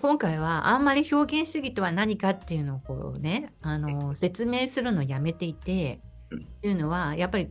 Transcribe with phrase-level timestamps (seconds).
[0.00, 6.00] 今回はあんまり表現主義とは何かっていうのをこうねあの説明するのをやめていて、
[6.34, 7.48] っていうのはやっぱり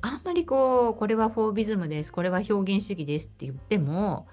[0.00, 4.26] あんまりこうこれはフォービズムですこれは表現主義ですって言っても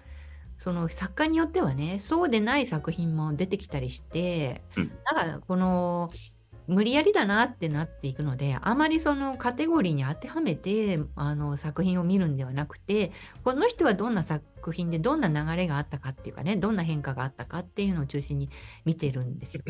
[0.60, 6.12] その作家によってはねそうでない作品も出てきたりして、うん、なんかこの
[6.72, 13.12] 無理やりだなってなっていくのであまりそのカテゴリーに当てはめてあの作品を見るんではなくて
[13.44, 18.50] この人はどんな作品でどんな流れがあったかっていうかねどんな変化があったかっていうのを中心に
[18.86, 19.64] 見てるんですよ。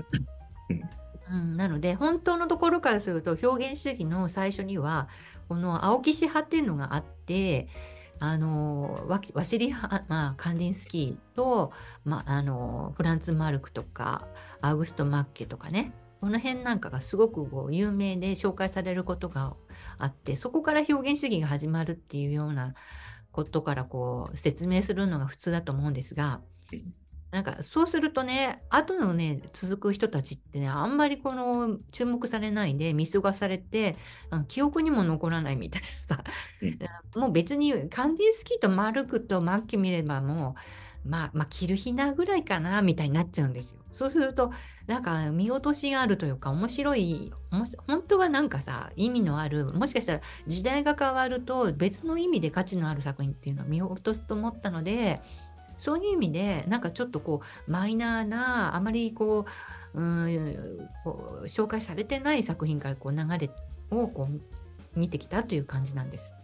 [1.31, 5.07] うん、なので本当のところからすると表現主義の最初には
[5.49, 7.67] この青木氏派っていうのがあって
[8.19, 11.71] あのワシリ派、まあ、カンディンスキーと、
[12.05, 14.27] まあ、あのフランツ・マルクとか
[14.61, 19.55] アウグスト・マッケとかねこの辺なんかがすごくこう有名で紹介されることが
[19.97, 22.75] あってそこから表現主義が始まるっていうような
[23.31, 26.41] ことからこう説明するのが普通だと思うんですが
[27.31, 33.95] なんかそうするとね後のね続く人たちってねあんまりこの注目されないで見過ごされて
[34.47, 36.23] 記憶にも残らないみたいなさ、
[36.61, 36.79] うん、
[37.19, 40.61] もう別にカンディスキーとマルクとマッキ見ればもう
[41.05, 43.81] まあまあ着るひなぐらいかなみたいになっちゃうんですよ。
[43.91, 44.51] そうすると
[44.87, 47.31] なんか見落としがあるというか面白い
[47.87, 55.21] 本当はなんかさ意味のあるもしかしたら時代が変わると別の意味で価値のある作品っていうのは見落とすと思ったので
[55.77, 59.45] そういう意味でなんかちょっとこうマイナーなあまりこ
[59.93, 63.49] ううんこう紹介されてない作品からこう流れ
[63.89, 66.35] をこう見てきたという感じなんです。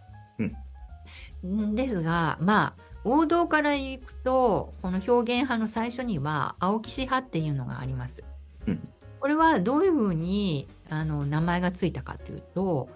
[1.42, 8.22] うん、ですがまあ王道からいくとこの表現派の最初には青木氏派っていうのがあります。
[8.66, 12.88] うん、これはどういうふうにあの名前がついたかというと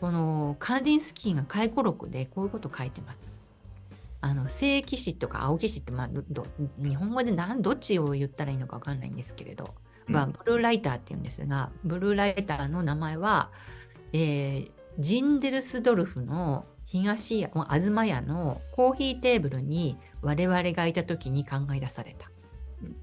[0.00, 3.28] このカーディンスキーが回顧録でこういうことを書いてます。
[4.20, 6.08] あの正騎士とか青騎士って、まあ、
[6.82, 9.74] 日本語で何どっちを言ったらいいのか分かんないんですけれど、
[10.08, 13.50] まあ、ブルーライターっていうんですがブルーライターの名前は、
[14.12, 22.30] えー、ジンデルスドルフの東屋東屋のコーヒーテーブルに我々がいた時に考え出された。
[22.82, 22.94] うん、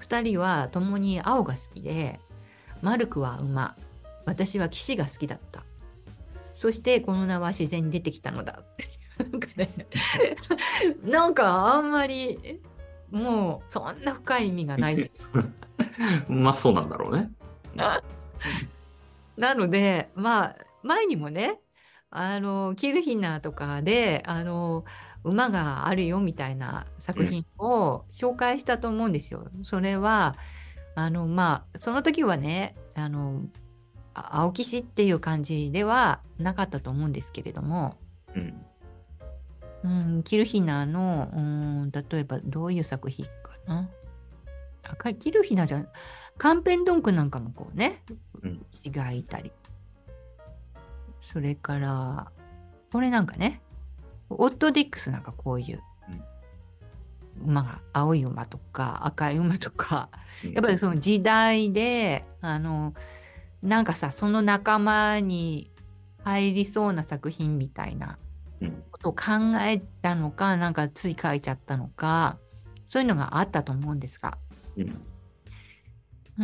[0.00, 2.20] 2人は共に青が好きで
[2.82, 3.74] マルクは馬
[4.26, 5.64] 私は騎士が好きだった
[6.52, 8.62] そしてこの名は自然に出てきたのだ
[9.18, 9.70] なんかね
[11.02, 12.60] なんかあんまり
[13.10, 15.32] もうそんな深い意味がないです。
[16.28, 17.30] まあそうなんだろうね。
[19.36, 21.58] なのでまあ前にもね
[22.10, 24.84] あのキルヒナーとかであの
[25.22, 29.48] 馬があるよみたいな作品を紹介したと思うんですよ。
[29.62, 30.36] それは
[30.96, 33.42] あのまあその時はねあの
[34.14, 37.96] 青騎士っていう感じではなかったと思うんですけれども、
[38.34, 38.64] うん、
[39.84, 39.88] う
[40.18, 43.30] ん、キルヒナの、うん、例えばどういう作品か
[43.66, 43.88] な。
[44.82, 45.86] 赤いキルヒナじゃ
[46.38, 48.02] カンペンドンクなんかもこうね、
[48.72, 49.52] 牛がいたり。
[51.32, 52.30] それから、
[52.92, 53.60] これなんかね、
[54.30, 55.82] オットディックスなんかこういう、
[57.44, 60.08] 馬が青い馬とか赤い馬とか、
[60.42, 62.94] やっぱりその時代で、あの、
[63.62, 65.70] なんかさ、その仲間に
[66.24, 68.18] 入りそうな作品みたいな
[68.90, 72.38] ことを考えたのか、なんかつい書いちゃったのか、
[72.86, 74.36] そういうのがあったと思うんですが。
[74.76, 74.96] うん、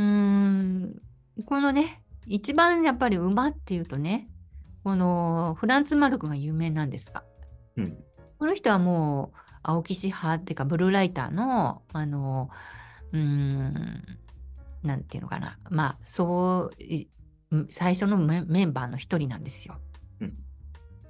[0.01, 1.03] ん、
[1.45, 4.29] このね、一番やっぱり馬っていうとね、
[4.87, 7.25] このフランツ・マルクが有名なんですが、
[7.77, 7.99] うん、
[8.39, 12.51] この人はもう青木氏派っていうかブルーライターのあの
[13.11, 14.05] うん
[14.85, 16.71] なんていうのかなまあそ
[17.51, 19.75] う最初のメンバーの一人なんですよ。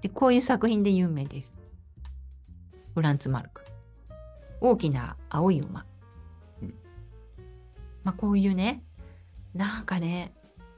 [0.01, 1.53] でこういう作品で有名です。
[2.95, 3.63] フランツ・マルク。
[4.63, 5.85] 大きな青い馬。
[6.63, 6.75] うん、
[8.05, 8.83] まあ、こういうね、
[9.53, 10.33] なんかね、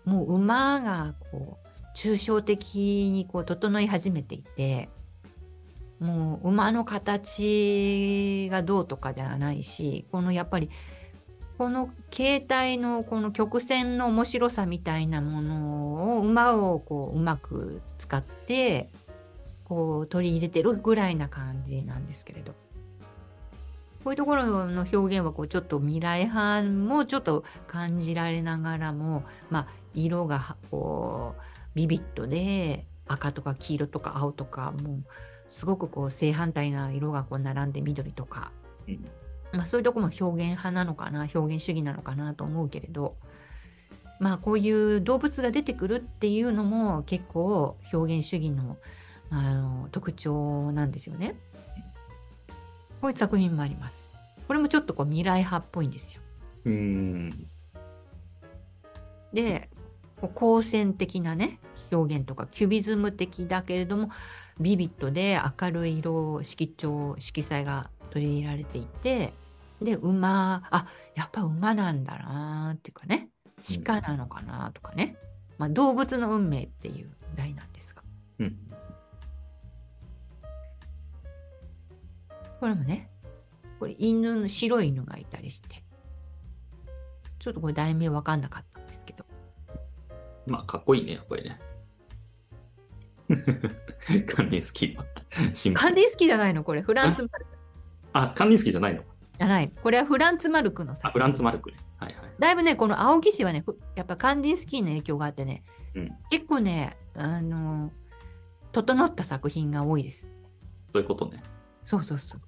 [0.04, 1.67] もう馬がこう
[1.98, 4.88] 抽象的にこう整い始めていて、
[5.98, 10.70] もう馬の形がどうとかではないし、このやっぱり
[11.58, 18.90] この携帯のこの曲線の面白さみたいなものを馬をこううまく使って
[19.64, 22.54] こう取り入れてるぐらいな感じなんですけれど。
[24.04, 31.42] こういうところの表現はこうちょっと未来派もちょっと感じられながらも、まあ、色がこう
[31.78, 35.04] ビビッドで赤とか黄色とか青とかもう
[35.48, 38.50] すごくこう正反対な色がこう並んで緑とか、
[38.88, 39.06] うん、
[39.52, 43.14] まあ、そういうとこも表現派なのかな表現主義なのかなと思うけれど
[44.18, 48.76] まあこういう動物が出てくるっていうのも結構表現主義の
[49.30, 51.36] あの特徴なんですよね。
[53.02, 54.10] こういう作品もあります。
[54.48, 56.22] これもちょっとこう未来派っぽいんですよ。
[56.64, 57.46] うん。
[59.34, 59.68] で
[60.26, 61.60] 光線的なね
[61.92, 64.10] 表現とかキュビズム的だけれども
[64.60, 69.32] ビビッドで明るい色色調色彩が取り入れられていて
[69.80, 73.28] で馬あやっぱ馬なんだなっていうかね
[73.84, 75.16] 鹿なのかなとかね、
[75.58, 78.02] まあ、動物の運命っていう題なんですが。
[78.40, 78.56] うん。
[82.60, 83.08] これもね
[83.78, 85.82] これ犬の白い犬がいたりして。
[87.38, 88.77] ちょっとこれ題名分かんなかった
[90.48, 91.60] まあ、かっこいいね、やっぱりね。
[94.26, 95.04] カンニンスキーは。
[95.74, 96.64] カンリンスキーじゃないの？
[96.64, 97.58] これフランツマルク
[98.14, 99.02] あ、カンニンスキーじゃないの？
[99.36, 101.76] じゃないこれはフランツマルクのあ、作フランツマルクね。
[101.98, 102.30] はいはい。
[102.38, 105.62] だいぶねこの青木氏はねふやっぱカンディンスキーの影響があってね、
[105.94, 107.92] うん結構ねあの
[108.72, 110.28] 整った作品が多いです
[110.86, 111.42] そういうことね。
[111.82, 112.40] そうそうそう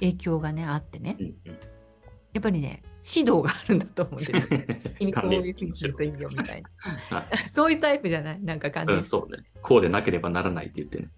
[0.00, 1.52] 影響がねあってねうんうん。
[2.32, 4.32] やっぱりね指導があるんだと思うんです。
[4.32, 4.40] よ
[4.98, 6.70] 君こういうふうにするといいよみたいな。
[7.10, 8.40] はそういうタイプじゃない？
[8.42, 9.44] なんか感うん、じ、そうね。
[9.62, 11.08] こうでなければならないって言ってね。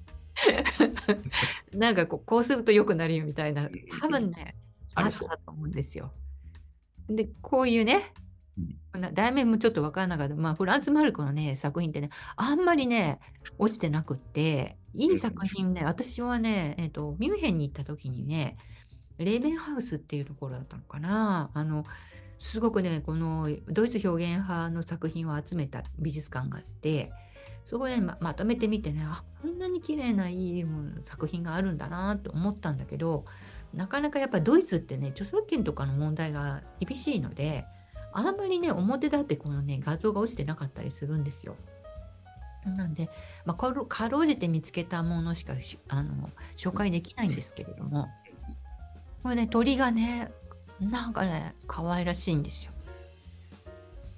[1.72, 3.70] なんかこうこうすると良くなるよみたいな。
[4.00, 4.56] 多分ね
[4.94, 6.12] あったと思うんですよ。
[7.08, 8.02] でこういうね
[8.92, 13.20] な題名もちょっと分からなかった、まあ、フランツ・マルクのね作品ってねあんまりね
[13.58, 18.56] 落ちてなくっていい作品ね、私はね、えっとミュンヘンに行った時にね
[19.18, 21.84] レーベンハウスっていうところだったのかなあの
[22.38, 27.12] すごくねこのドイツ表現派の作品を集めた美術館があって
[27.64, 30.64] そこでままとめてみてねあこんなに綺麗ないい
[31.04, 33.24] 作品があるんだなと思ったんだけど
[33.74, 37.64] なかなかやっぱドイツってね著作権とかの問題が厳しいので
[38.12, 41.56] あんまりね表だってこのね画像が落ちてなかったりするんですよ。
[42.64, 43.08] なんで、
[43.44, 48.08] まあ、かろかろうじて見つけたものしかしあの紹介できないんですけれども
[49.26, 50.30] これね鳥がね
[50.78, 52.70] なんかね可愛らしいんですよ。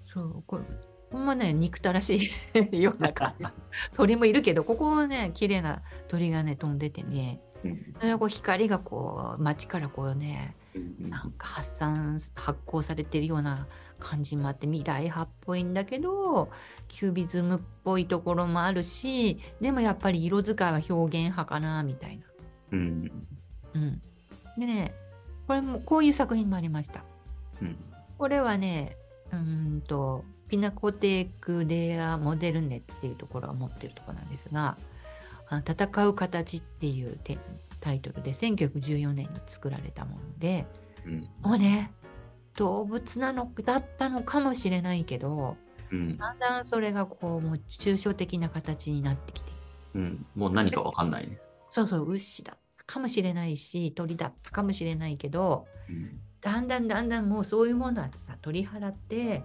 [0.05, 0.65] そうこれ
[1.11, 2.31] ほんまね憎たらし
[2.73, 3.45] い ような感じ。
[3.97, 7.41] 鳥もいるけどここね綺麗な鳥がね飛んでてね。
[7.65, 7.95] うん。
[7.99, 13.67] それはこう光がこう街からこうねうんなんか発散発光されてるような
[13.99, 16.51] 感じもあって未来派っぽいんだけど
[16.87, 22.27] キュービズムっぽいところもあるしでもやっぱり色使いは表現派かなみたいな。
[22.73, 23.27] うん。
[23.75, 24.03] うん、
[24.59, 24.95] でね
[25.47, 27.05] これもこういう作品もありました。
[27.63, 27.77] うん。
[28.19, 28.97] これはね
[29.33, 34.77] うーんとピナコテーク・レア・モデルネっていうところが持ってるところなんですが
[35.49, 37.39] 「あ戦う形」っていうテ
[37.81, 40.67] タイトルで1914年に作られたもので
[41.07, 41.29] うん。
[41.43, 41.93] もうね
[42.57, 45.57] 動物なのだったのかもしれないけど
[45.91, 46.17] うん。
[46.17, 49.53] だんだんそれがこうもう抽象的な形になってきて。
[49.95, 50.27] うん。
[50.35, 51.39] もう何かわかんないね。
[51.71, 56.19] そうそう牛だったかもしれないし鳥だったかもしれないけどうん。
[56.41, 59.43] だんだんだんだんもうそういうものはさ取り払って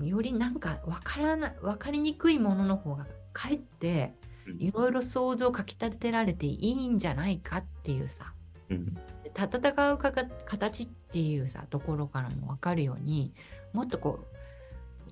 [0.00, 4.14] よりなんか分からな分かりにくいものの方がかえって
[4.46, 4.62] うん。
[4.62, 8.32] いろいろ想像をかきたてられていいんじゃないかっていうさ
[8.70, 8.96] うん。
[9.34, 13.34] た戦うかか形っていうさところからも分かるように
[13.74, 14.24] もっとこ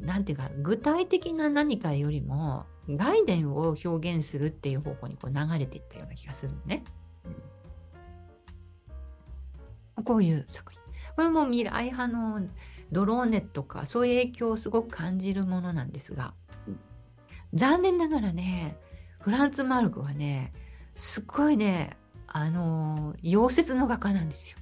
[0.00, 6.84] うなんていうか具体的な何かよりも概念を表現するっていう方向にこう流れていったような気がするのね。
[10.02, 10.82] こういう作品。
[11.16, 12.46] これも未来派の
[12.92, 16.34] ドローネとかそういう影響をすごく感じるものなんですが
[16.66, 16.80] うん
[17.54, 18.76] 残念ながらね
[19.20, 20.52] フランツ・マルクはね
[20.94, 21.96] すっごいね
[22.26, 24.58] あの溶接の画家なんですよ。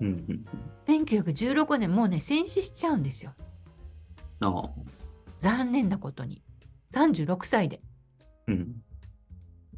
[0.00, 0.46] うんうん
[0.86, 3.32] 1916年もうね戦死しちゃうんですよ。
[4.40, 4.70] ああ
[5.40, 6.42] 残念なことに。
[6.92, 7.80] 36歳で。
[8.48, 8.82] うん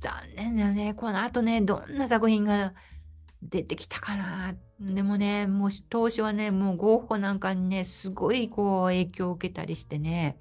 [0.00, 0.94] 残念だよね。
[0.94, 2.74] この後ね、どんな作品が
[3.42, 4.54] 出てきたかな。
[4.80, 10.38] でもね、もう当初はね、もうゴッホなんかにね、すごいこう影響を受けたりしてね、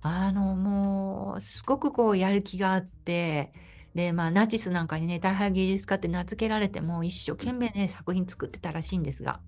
[0.00, 3.52] あの、もうすごくこうやる気があって、
[3.94, 9.40] で、まあナチスなんかにね、大敗芸術家って名付けられてもう一生懸命ね、作品作ってたらしいんですが、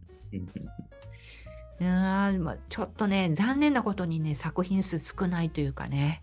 [1.81, 6.23] うんまあ、ちょっとね、残念なことにね、作品数少ないというかね、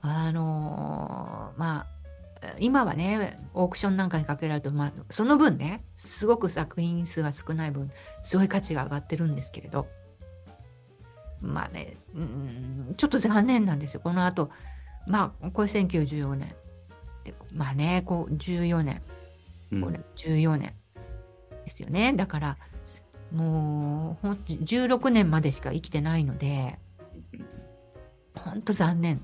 [0.00, 1.86] あのーまあ、
[2.58, 7.90] 今はね、オークションなんかにかけられると、まあ、その分ね、すごく作品数が少ない分、
[8.22, 9.86] すごい価値が上がってるんですけれど、
[11.40, 14.00] まあね、うん、ちょっと残念なんですよ。
[14.00, 14.50] この後、
[15.06, 16.54] まあ、これ1914年。
[17.24, 19.00] でまあね、こう、14年。
[19.72, 20.74] うんこれ14年
[21.64, 22.12] ですよね。
[22.12, 22.56] だから
[23.32, 26.78] もうほん16年までしか生きてないので
[28.34, 29.20] 本当残念。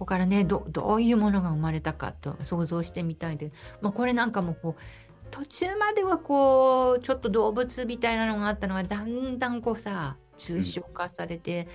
[0.00, 3.52] ここからねどどういうものが生まれたかと想像してみたいで、
[3.82, 4.82] まあ、これなんかもこう
[5.30, 11.68] 途中まではこうちょっと動物みたいなのがあったのがだんだんこうさ抽象化されて、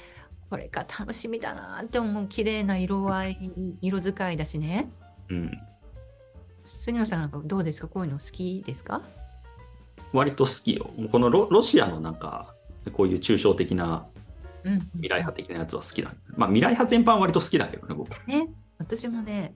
[0.49, 4.89] これが楽しみだなって思う綺麗な色合い色使いだしね
[5.29, 5.51] うん。
[6.63, 7.87] 杉野さんなんかどうですか？
[7.87, 9.03] こういうの好きですか？
[10.13, 10.89] 割と好きよ。
[11.11, 12.55] このロロシアのなんか、
[12.91, 14.14] こういう抽象的なうん
[14.93, 16.13] 未来派的なやつは好きだ。
[16.35, 18.09] まあ未来派全般は割と好きだけどね、僕。
[18.27, 19.55] ね私もね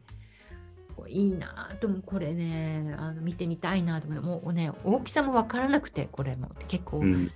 [1.07, 7.31] いいなと思うこれねあの見てみたいなと思もうね大きさも分からなくてこれも結構うん。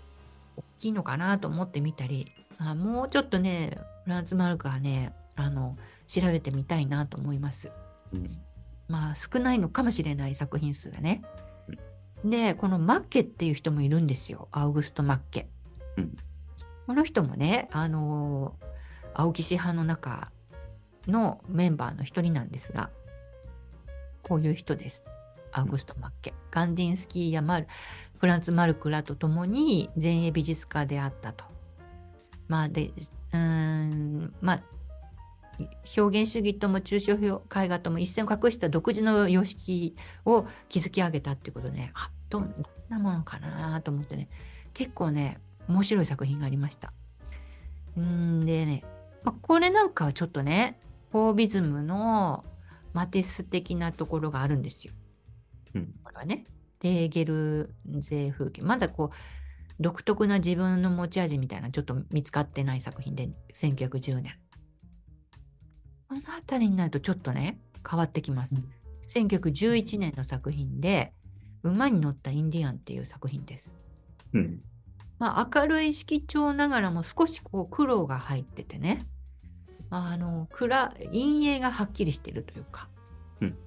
[0.56, 5.76] 大きいのかなと思ってみたり、あもうちょっとねフランツ・マルクはねあの
[6.08, 7.72] 調べてみたいなと思います。
[8.14, 8.30] うん。
[8.88, 11.24] まあ少ないのかもしれない作品数がね。
[12.24, 15.48] でこのマッケっていう人もいるんですよアウグスト・マッケ。
[15.98, 16.16] うん
[16.86, 18.56] この人もねあの
[19.14, 20.32] 青木師派の中
[21.08, 22.90] のメンバーの一人なんですが
[24.22, 25.08] こういう人です。
[25.52, 26.34] アウグスト・マッケ。
[26.50, 27.68] ガンディンスキーやマル
[28.18, 31.46] フランツ・マルクらと共に前衛美術家であったと。
[32.48, 32.92] まあで、
[33.34, 34.64] うん、まあ、
[35.98, 37.14] 表現主義とも抽象
[37.64, 44.30] 絵画とも一線を画した独自の様式を築き上げたっていうことね、あどんなものかなと思ってね、
[44.74, 46.94] 結構ね、面白い作品がありました。
[48.00, 48.84] んでね、
[49.24, 50.80] まあ、これなんかはちょっとね、
[51.12, 52.44] フォービズムの
[52.94, 54.94] マティス的なところがあるんですよ。
[55.76, 55.94] うん。
[56.04, 56.46] これはね、
[56.82, 58.62] レーゲル勢風景。
[58.62, 59.16] まだこう、
[59.80, 64.34] 独特な自分の持ち味みたいなちょっと見つかってない作品で、1910年。
[66.08, 68.56] この辺りになるとちょっとね、変わってきます。
[68.56, 68.66] うん
[69.08, 71.14] 1911年の作品で、
[71.64, 73.76] 馬に乗ったインディアンっていう作品です。
[74.34, 74.62] うん。
[75.24, 79.08] まあ、明るい色調ながらも少しこう黒が入っててね、
[79.90, 82.90] あの暗陰影がはっきりしてるというか、
[83.40, 83.58] うん。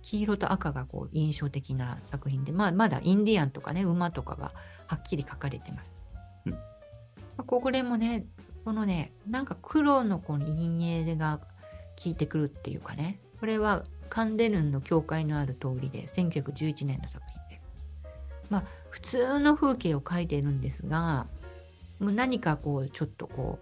[0.00, 4.52] 黄色と赤がこう印象的な作品で、まあ、まだインディアンとかね馬とかが
[4.86, 6.06] はっきり描かれてます。
[6.46, 6.52] うん。
[6.52, 6.58] ま
[7.36, 8.24] あこれもね
[8.64, 11.46] このねなんか黒のこの陰影が効
[12.06, 13.20] いてくるっていうかね。
[13.38, 17.70] これはカンデルンの教会のある通りで1911年の作品です。
[18.48, 21.26] まあ普通の風景を描いているんですが
[21.98, 23.58] もう何かこうちょっとこ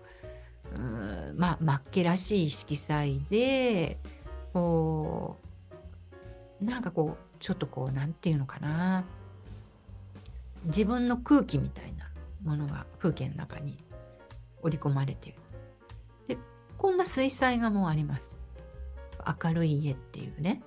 [0.76, 3.96] ううまあっけらしい色彩で
[4.52, 5.38] こ
[6.60, 9.06] うなんかこうちょっとこうなんていうのかな
[10.66, 12.10] 自分の空気みたいな
[12.44, 13.78] ものが風景の中に
[14.60, 15.38] 織り込まれている。
[16.28, 16.36] で
[16.76, 18.38] こんな水彩画もあります。
[19.42, 20.62] 明るい家っていうね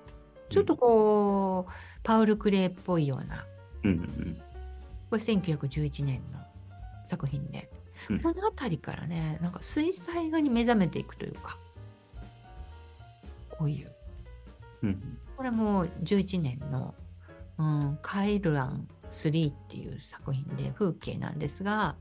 [0.50, 3.46] ちょっとこう、パウル・クレーっぽいような。
[5.10, 6.38] これ1911年の
[7.08, 7.70] 作品で、
[8.10, 8.20] うん。
[8.20, 11.58] この辺りからねなんか水彩画に目覚めていくというか
[13.50, 13.92] こういう。
[14.82, 15.18] うん。
[15.36, 16.94] これも11年の、
[17.58, 21.96] うん、カイルラン3っていう作品で風景なんですが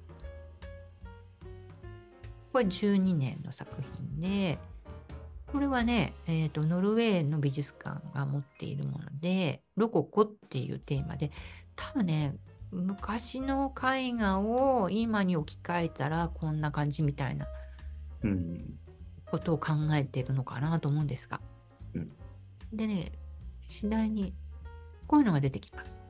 [2.52, 4.58] これ12年の作品で
[5.52, 11.32] これはね、えーとノルウェーの美術館が持っているものでロココっていうテーマで
[11.76, 12.36] 多分ね
[12.72, 17.48] 昔の絵画を今に置き換えたらこんな感じみたいな
[18.24, 18.80] うん。
[19.26, 21.42] ことを考えてるのかなと思うんですが、
[21.94, 22.12] うん。
[22.74, 23.12] でね
[23.62, 24.34] 次第に
[25.08, 26.02] こういうのが出てきます。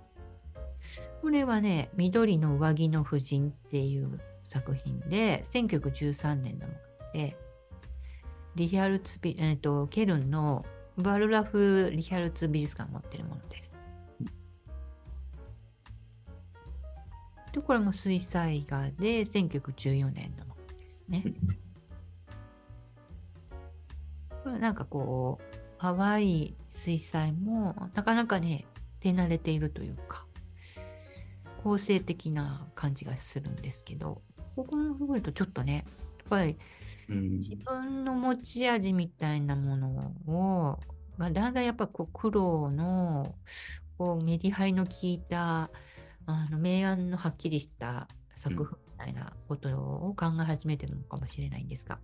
[1.21, 6.79] これはね「緑の上着の婦人」っていう作品で1913年のもの
[7.13, 7.35] で
[8.55, 10.63] リヒャルツビ、えー、とケルンの
[10.97, 13.64] バルラフ・リヒャルツ美術館が持ってるものです
[17.55, 21.23] でこれも水彩画で1914年のものですね
[24.43, 28.65] これなんかこう淡い水彩もなかなかね
[28.99, 30.25] 手慣れているというか
[31.63, 34.21] 構成的な感じがするんですけど
[34.57, 35.85] ここの部分とちょっとね
[36.17, 36.57] やっぱり
[37.07, 37.37] うん。
[37.37, 40.79] 自分の持ち味みたいなものを
[41.17, 43.33] がだんだんやっぱこう黒の
[43.97, 45.69] こうメリハリの効いた
[46.25, 51.99] あの明暗のはっきりした作風みたいなことを考え始めてるのかもしれないんですが。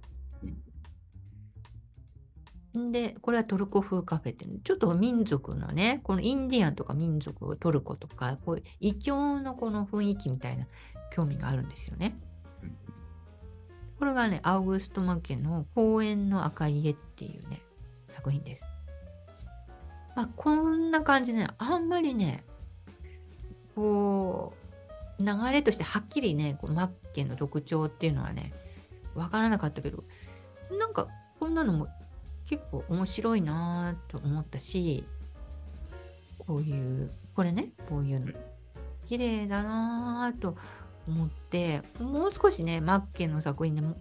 [2.78, 10.68] んでこれはトルコ風カフェってちょっと民族のねこのインディアンとか民族トルコとかこう異教のこの雰囲気みたいな
[11.12, 12.18] 興味があるんですよね。
[14.01, 17.62] これがね、アウグスト・マケの公園の赤い家っていうね、
[18.10, 18.66] 作品です。
[20.16, 22.44] まあ、こんな感じで、ね、あんまりね、
[23.75, 24.54] こ
[25.20, 28.54] う、流れとしてはっきりね、こうマッケの特徴っていうのはね、
[29.16, 30.04] わからなかったけど、
[30.78, 31.08] なんか
[31.40, 31.88] こんなのも
[32.46, 35.06] 結構面白いなと思ったし、
[36.40, 38.32] ここういうこれねこういうの
[39.08, 40.58] 綺麗だなと
[41.08, 43.96] 思ってもう少しねマッケンの作品でも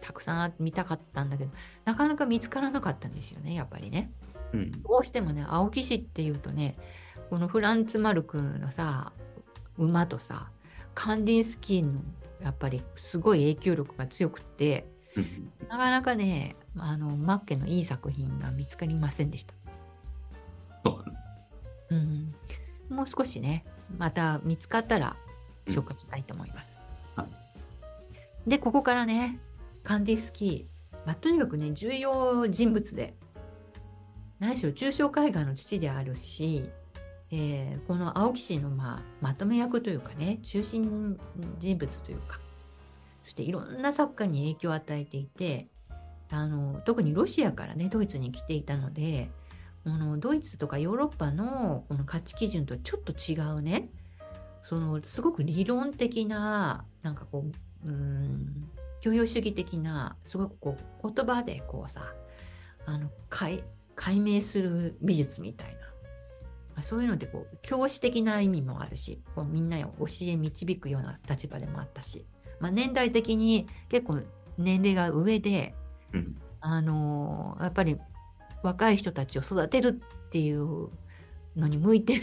[0.00, 1.50] たくさん見たかったんだけど
[1.84, 4.12] なかなか見つからなかったんですよねやっぱりね。
[4.52, 4.82] うん。
[4.82, 6.76] どうしてもね青木市っていうとね
[7.30, 9.12] このフランツ・マルクのさ
[9.78, 10.48] 馬とさ
[10.94, 12.00] カンディンスキーの
[12.40, 15.52] やっぱりすごい影響力が強くってうん。
[15.68, 19.54] なかなかねあのマッケのいい作品が見つかりませんでした。
[20.84, 21.02] そ
[21.90, 22.34] うん、
[22.90, 23.64] もう少しね
[23.98, 25.16] また見つかったら
[25.66, 26.80] 紹介したいと思います。
[27.16, 27.24] うん。
[27.24, 27.28] は
[28.46, 29.40] でここからね
[29.82, 33.14] カンディスキー、まあ、とにかくね重要人物で
[34.38, 36.68] 何しろ抽象絵画の父であるし、
[37.30, 41.18] えーこの青木氏の、まあ、まとめ役というかね中心
[41.58, 42.40] 人物というか
[43.24, 45.68] そしていろんな作家に影響を与えていて
[46.30, 49.30] あの特にロシアからねドイツに来ていたので
[49.84, 53.88] このドイツとかヨーロッパのこの価値基準とちょっと違うね
[54.64, 57.44] そのすごく理論的ななんかこ
[57.84, 58.68] ううん
[59.00, 62.12] 教養主義的なすごくこう言葉でこうさ
[62.84, 63.62] あの解
[63.94, 65.75] 解明する美術みたい、
[66.82, 72.26] そういうのってこう教師的な意味もあるしこうみんなを教え導くような立場でもあったし、
[72.60, 74.20] まあ、年代的に結構
[74.58, 75.74] 年齢が上で
[76.12, 76.36] うん。
[76.60, 77.96] あのやっぱり
[78.62, 80.88] 若い人たちを育てるっていう
[81.54, 82.22] のに向いてる、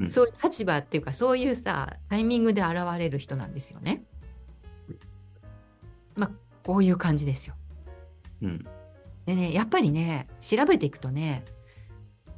[0.00, 4.02] うんそういう立場っていうかそういうさタイミングで現れる人なんですよね。
[6.16, 6.30] まあ
[6.64, 7.54] こういう感じですよ。
[8.42, 8.66] うん。
[9.26, 11.44] でねやっぱりね調べていくとね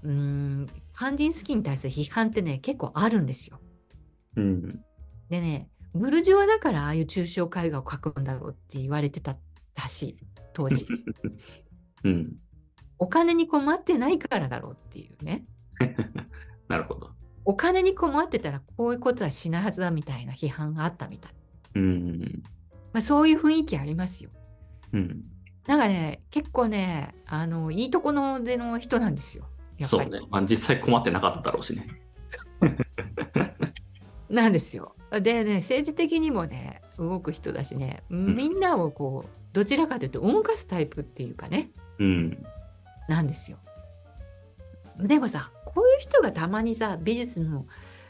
[0.02, 3.60] うーんカンディンスキーに対する批判ってね結構あるんですよ。
[4.36, 4.80] うん。
[5.28, 9.36] でねブルジョワだからああいう抽象絵画を描くんだろうって言われてた
[9.74, 10.16] らしい
[10.52, 10.86] 当時。
[12.04, 12.36] うん。
[12.98, 15.46] お金に困ってないからだろうっていうね。
[16.68, 17.10] なるほど。
[17.44, 21.32] お金に困ってたらこういうことはしないはずだみたいな批判があったみたい。
[21.74, 22.42] うん。
[22.92, 24.30] まあ、そういう雰囲気ありますよ。
[24.92, 25.25] うん。
[25.66, 29.49] なんかね、結構ね、あの、いいとこの出の人なんですよ。
[29.80, 30.21] そうね。
[30.30, 31.89] まあ、実際困ってなかっただろうしね。
[34.30, 34.95] なんですよ。
[35.10, 42.45] でね、政治的にもね、動く人だしね、みんなをこう、どちらかというと動かすタイプっていうかね、うん。
[43.08, 43.58] なんですよ。
[44.99, 47.67] でもさ、こういう人がたまにさ、美術の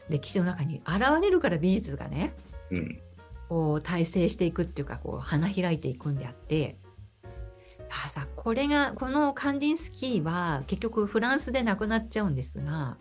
[0.09, 2.35] 歴史の中に現れるから美術がね、
[2.71, 3.01] うん。
[3.49, 6.77] こう大成していくっていうかこう花開いていくんであって
[8.05, 12.97] あさこれがこのカンディンスキーは結局フランスで亡くなっちゃうんですが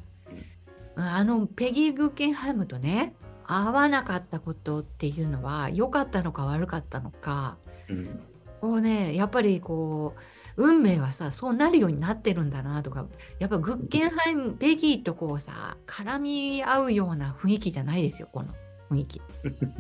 [0.96, 7.58] あのペギー・グッケンハイムとね合わなかったことっていうのは良かったのか悪かったのか
[7.90, 8.20] うん。
[8.62, 10.16] こうねやっぱりこ
[10.56, 13.08] う運命はさそうなるようになってるんだなとか
[13.40, 18.54] やっぱグッケンハイムペギーとこうさ絡み合うような雰囲気じゃないですよこの
[18.90, 19.22] 雰囲気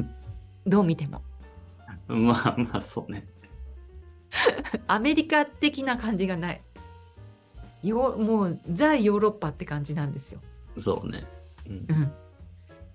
[0.67, 1.21] どう見ても。
[2.07, 3.25] まあまあ、そうね。
[4.87, 6.61] アメリカ的な感じがない。
[7.83, 10.41] よもうザ・ヨーロッパって感じなんですよ。
[10.79, 11.25] そうね。
[11.67, 11.93] うんう。
[11.93, 12.11] ん、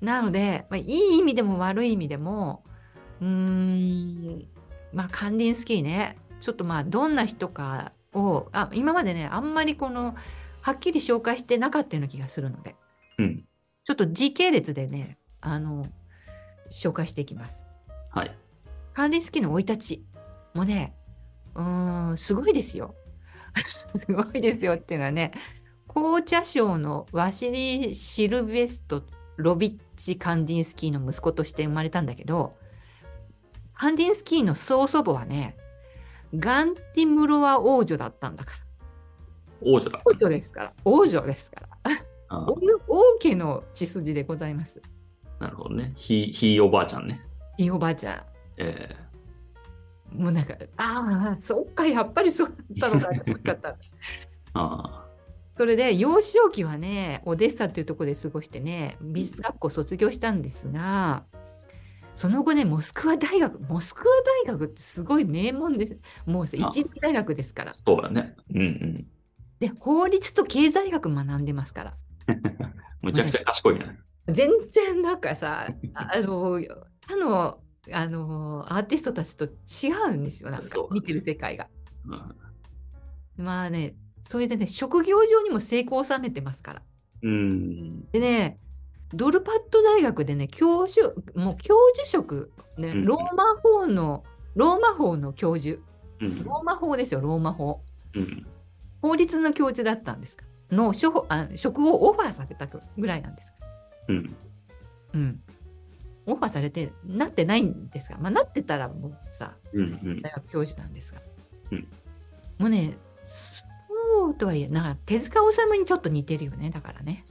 [0.00, 2.62] なので、まあ、いい意味でも悪い意味でも
[3.20, 4.46] うーん
[4.92, 10.14] まあカンディンスキーねちょっとまあどんな人かをあ今までねあんまりこの
[10.62, 12.74] はっきり紹介してなかったような気がするので
[13.18, 13.44] うん。
[13.84, 15.86] ちょっと時系列でねあの
[16.70, 17.64] 紹介していきます。
[18.10, 18.36] はい。
[18.92, 20.04] カンディンスキーの生い立ち
[20.54, 20.94] もね
[21.58, 22.94] うーんすごいですよ。
[23.96, 25.32] すごいですよっていうのはね
[25.88, 29.02] 紅茶賞のワシリー・シルベスト・
[29.36, 32.56] ロビッチ・カンディンスキーの息子として生まれたんだけど
[33.74, 35.56] カンディンスキーの曽祖母はね
[36.36, 38.58] ガンティムロワ王女だったんだから
[39.60, 40.00] 王女だ。
[40.04, 41.68] 王女ですから王女ですから
[42.30, 42.52] あ王
[42.86, 44.80] 王家の血筋でございます。
[45.40, 45.92] なるほどね。
[45.96, 47.22] ひ、ひいおばあちゃんね。
[47.56, 48.22] いいおばあちゃん
[48.58, 48.94] え
[50.12, 53.68] もうなんか、ああ、そっか、やっぱりそうだったのかと思っちゃった。
[53.70, 53.76] ー、
[54.54, 55.04] あ
[55.56, 61.24] それで、幼少期はね、オデッサっていうところで過ごしてね、美術学校卒業したんですが、
[62.14, 65.96] その後ね、モスクワ大学、モスクワ大学ってすごい名門です。
[66.26, 67.74] もう一大学ですからあ、。
[67.74, 68.34] そうだね。
[68.54, 69.06] うんうん。
[69.60, 71.94] で、法律と経済学学んでますから。
[73.02, 73.98] むちゃくちゃ賢いね。
[74.28, 76.60] 全然なんかさ、ああの、
[77.06, 77.60] 他の、
[77.92, 81.68] あの、アーティストたちと違うんですよ、なんか見てる世界が。
[82.06, 82.48] うん
[83.38, 83.94] まあね、
[84.26, 86.82] それでね、職業上にも成功を収めてますから。
[87.22, 88.04] うん。
[88.10, 88.58] でね、
[89.14, 94.24] ドルパット大学でね、教授、もう教授職、ね、うんローマ法の、
[94.54, 95.80] ローマ法の教授、
[96.20, 96.44] うん。
[96.44, 97.80] ローマ法ですよ、ローマ法。
[98.14, 98.46] うん。
[99.00, 100.44] 法律の教授だったんですか。
[100.70, 103.52] の職あ職をオファーされたぐらいなんです。
[104.08, 104.36] うん。
[105.14, 105.42] うん。
[106.32, 109.98] オファーされてなってないんですが、まあ、なってたらもうさ、うん。
[110.02, 110.22] うん。
[110.22, 111.20] 大学教授なんですが。
[111.72, 111.88] うん
[112.58, 117.24] もうね、そうとはいえ、なんか手塚治虫にちょっと似てるよね、だからね。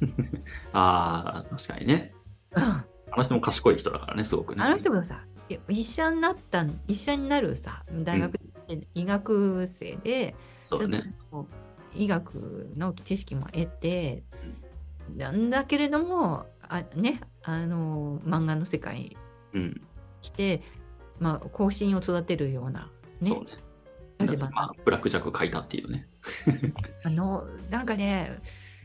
[0.72, 2.14] ああ、確かにね。
[2.52, 2.62] うん。
[2.62, 2.84] あ
[3.16, 4.62] の人も賢い人だからね、すごくね。
[4.62, 5.24] あの人もさ、
[5.68, 10.98] 医者になった、医者になるさ、大学で医学生で、そうだね。
[11.02, 14.22] ちょっとこう医学の知識も得て、
[15.16, 19.16] なんだけれども、あね、あの、漫画の世界に
[19.52, 19.80] うん。
[20.20, 20.62] 来て、
[21.18, 23.50] まあ、後進を育てるような、ねそう、ね。
[24.20, 26.06] 立場まあ、ブラックジャック書いたっていうね。
[27.04, 28.38] あの、なんかね、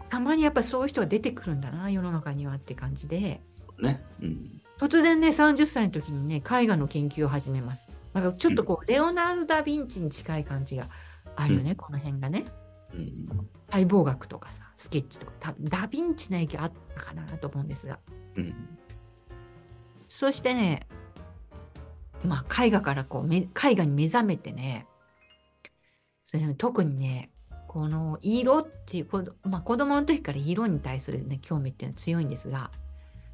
[0.09, 3.41] たまにやっぱそういう人が出てくるんだな、世の中にはって感じで、
[3.79, 4.03] ね。
[4.21, 4.61] うん。
[4.79, 7.89] 突然ね、30歳の時にね、絵画の研究を始めます。
[8.13, 10.89] なんかちょっとこう、レオナルド・ダ・ヴィンチに近い感じが
[11.35, 12.45] あるよね、この辺がね。
[12.95, 13.49] うん。
[13.69, 17.99] 解剖学とかさ、スケッチとか、たダ・ヴィンチの影響あったかなと思うんですが。
[18.35, 18.53] うん。
[20.07, 20.87] そしてね、
[22.23, 24.87] まあ、絵画からこうめ、絵画に目覚めてね、
[26.23, 27.31] それね特にね、
[27.67, 32.71] この色っていう、こどまあ、子供の時から色に対する、ね、興味っていうのは強いんですが、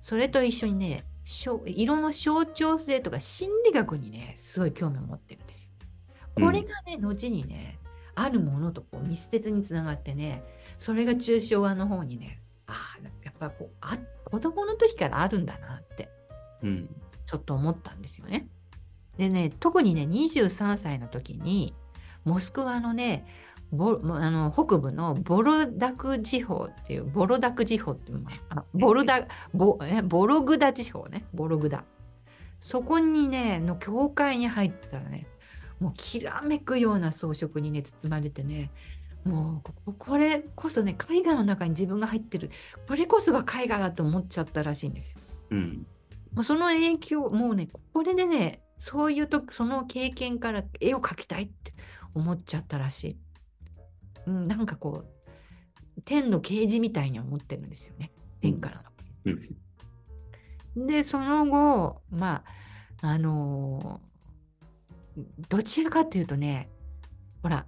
[0.02, 5.70] それと一緒にね、色の象徴性とか心理学にね、すごい興味を持ってるんですよ。
[6.36, 7.78] これがね、後にね、
[8.16, 10.44] あるものとこう密接につながってね、
[10.78, 16.10] それが抽象画の方にね、ああ、やっぱこうあ、子供の時からあるんだなって。
[16.64, 16.90] うん。
[17.26, 18.48] ちょっと思ったんですよね。
[19.18, 21.74] でね、特にね、23歳の時に、
[22.24, 23.26] モスクワのね、
[23.72, 28.26] ボあの北部のボロダク地方っていう、ボロダク地方っていう、
[28.74, 31.86] ボルダボえボログダ地方ね、ボログダ。
[32.60, 35.28] そこにね、の教会に入ったらね、
[35.82, 38.70] もうきらめくような装飾にね、包まれてね、
[39.26, 42.52] もうこれこそね、絵画の中に自分が入ってる、
[42.88, 45.18] これこそが絵画だと思っちゃったらしいんですよ。
[45.50, 45.88] うん。
[46.34, 51.74] もうその影響、もうね、これでね、そういうとその経験から絵を描きたいって
[52.14, 53.18] 思っちゃったらしい。
[54.28, 58.12] うん、なんかこう、天の啓示みたいに思ってるんですよね。
[58.40, 58.78] 天から
[59.26, 59.42] うん。
[60.76, 60.86] の。
[60.86, 62.44] で、その後、ま
[63.02, 64.11] あ、あのー
[65.50, 66.70] どちらかというとね、
[67.44, 67.66] ほら、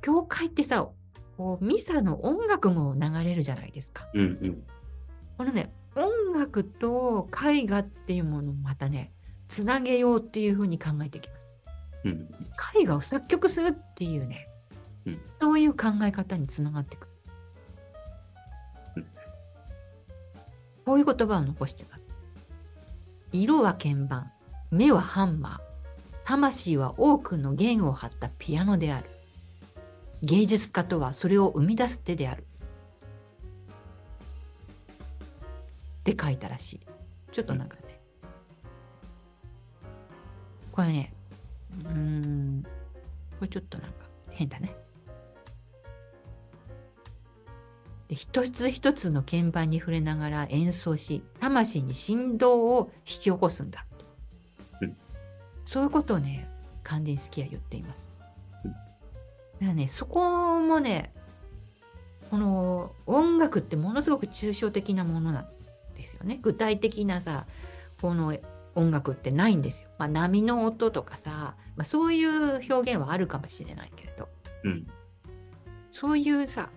[0.00, 0.88] 教会ってさ、
[1.36, 4.08] こうミサの音楽も流れるじゃないですか。
[4.14, 4.20] うん。
[4.20, 4.62] うん。
[5.38, 9.12] このね、音楽と絵画っていうものをまたね、
[9.48, 11.56] つなげようっていうふうに考えていきます。
[12.04, 12.28] うん。
[12.80, 14.48] 絵画を作曲するっていうね、
[15.06, 17.12] うんそういう考え方につながってくる。
[18.96, 19.06] うん
[20.84, 22.02] こういう言葉を残してます。
[23.32, 24.30] 色は鍵盤、
[24.70, 25.61] 目はハンマー、
[26.24, 29.10] 魂は多くの弦を張ったピアノである。
[30.22, 32.46] 芸術家とはそれを生み出す手である。
[36.00, 36.80] って書いたらしい。
[37.32, 38.00] ちょっとなんかね。
[40.70, 41.12] これね、
[41.84, 42.62] うん、
[43.38, 44.74] これちょっとなんか変だね。
[48.08, 53.86] で一つ一つの鍵盤に触れながら演奏し、魂に振動を引き起こすんだ。
[55.72, 56.48] うんそういうことをね、
[56.82, 58.12] カンディンスキーは言っています。
[58.64, 58.84] うんだか
[59.60, 61.12] らね、そこもね、
[62.30, 65.46] この音楽ってものすごく抽象的なものなん
[65.96, 66.38] ですよね。
[66.42, 67.46] 具体的なさ、
[68.00, 68.36] この
[68.74, 69.90] 音楽ってないんですよ。
[69.98, 74.28] まあ、波の音とかさ、まあ、そういう表現はあるかもしれないけれど、
[74.64, 74.86] うん。
[75.90, 76.70] そういうさ、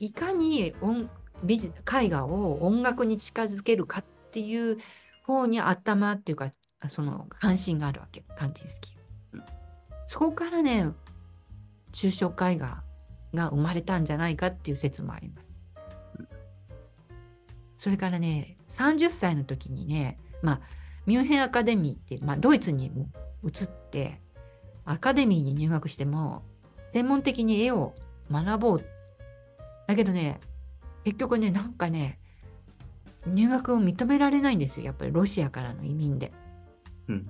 [0.00, 1.08] いかに音
[1.44, 4.78] 美術絵画を音楽に近づけるかっていう
[5.24, 6.50] 方に頭っていうか、
[6.88, 8.96] その関心があるわけ、カンティンスキー
[9.34, 9.44] うん。
[10.06, 10.90] そこからね、
[11.92, 12.82] 抽象絵画
[13.34, 15.60] が生まれたんじゃないかっていう説もあります。
[17.76, 20.60] それからね、30歳の時にね、まあ、
[21.06, 23.08] ミュンヘンアカデミーってまあ、ドイツにも
[23.44, 24.20] 移って、
[24.84, 26.42] アカデミーに入学しても、
[26.92, 27.94] 専門的に絵を
[28.30, 28.84] 学ぼう。
[29.86, 30.40] だけどね、
[31.04, 32.18] 結局ね、なんかね、
[33.26, 34.86] 入学を認められないんですよ。
[34.86, 36.32] やっぱりロシアからの移民で。
[37.08, 37.28] うん。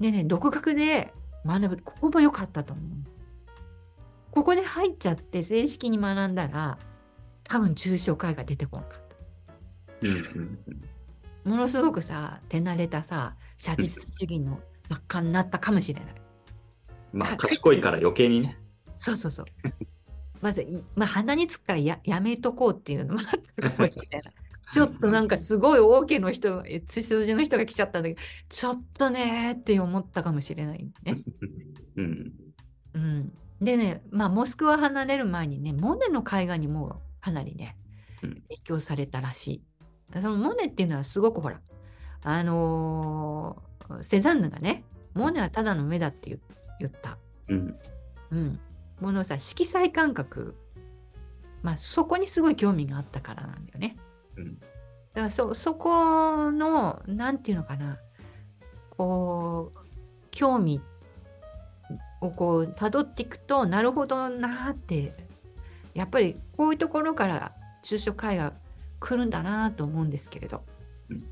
[0.00, 1.12] でね、独学で
[1.46, 1.76] 学ぶ。
[1.82, 2.84] ここも良かったと思う。
[4.30, 6.78] ここで入っちゃって正式に学んだら、
[7.44, 10.06] 多分抽象絵画出てこなかった。
[10.06, 10.12] うん。
[10.14, 11.50] うん。
[11.50, 16.14] ものすごくさ、手慣れたさ、写実主義の作家になったかもしれない。
[17.12, 18.58] まあ、賢いから余計にね。
[18.96, 19.46] そうそうそう。
[20.40, 24.32] まず、いまあ、鼻につくからややめとこうっていうのもあったかもしれない。
[24.72, 31.16] ちょっとなんかすごい大家の人、え血筋の人が来ちゃったんだけど、ちょっとねーって思ったかもしれないね。
[31.96, 32.32] うん。
[32.94, 33.32] うん。
[33.60, 37.76] でね、まあ、モスクワ離れる前にね、モネの絵画にもかなりね、
[38.22, 39.62] うん影響されたらしい。
[40.12, 41.60] だそのモネっていうのはすごくほら、
[42.22, 43.68] あのー
[44.02, 46.38] セザンヌがね、モネはただの目だって言
[46.78, 47.16] 言った。
[47.48, 47.78] うん。
[48.30, 48.60] うん。
[49.00, 50.54] ものさ、色彩感覚、
[51.62, 53.96] まあ、そこにすごい興味があったからなんだよね。
[54.38, 54.58] うん。
[54.58, 54.64] だ
[55.14, 57.98] からそそこのなんていうのかな。
[58.90, 59.78] こう
[60.30, 60.80] 興味
[62.20, 65.14] をこう辿っていくとなるほどなーって
[65.94, 67.52] やっぱりこういうところから
[67.84, 68.52] 抽象絵画
[68.98, 70.62] 来るんだなと思うんですけれど、
[71.10, 71.24] うん。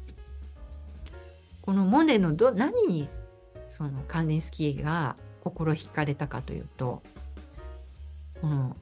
[1.62, 3.08] このモネのど何に
[3.68, 7.02] そのカンディンスキーが心惹かれたかというと
[8.40, 8.76] この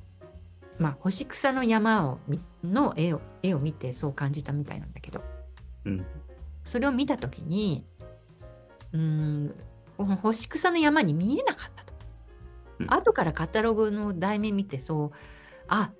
[0.78, 5.22] まあ星草の山をみの絵を絵を見てそう感じたみたいなんだけど。
[5.84, 6.06] うん。
[6.70, 7.84] それを見た時に
[8.92, 9.54] うーん
[9.96, 11.92] この星草の山に見えなかったと、
[12.80, 12.92] うん。
[12.92, 15.10] 後からカタログの題名見てそう
[15.68, 15.92] あ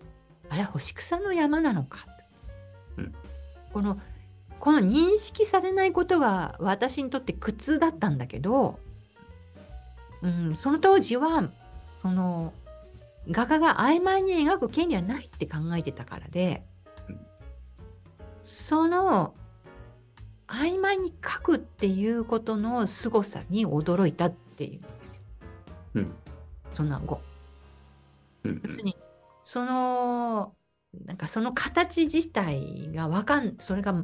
[0.49, 2.07] あれは星草の山なのか、
[2.97, 3.15] うん。
[3.73, 4.01] この
[4.61, 8.79] この認識されないことが私にとって苦痛だったんだけど、
[10.23, 11.51] うん、その当時は
[12.01, 12.55] その
[13.31, 16.65] 画家が曖昧に描く権利はないって考えてたからで、
[17.09, 17.21] うん
[18.43, 19.35] その
[20.47, 25.21] 曖昧に描くっていうことの凄さに驚いたっていうんですよ
[25.95, 26.15] うん。
[26.73, 27.21] その後。
[28.45, 28.61] うん。
[28.61, 28.97] 別に
[29.43, 30.55] その
[31.07, 33.95] なんかその形自体がわかんそれが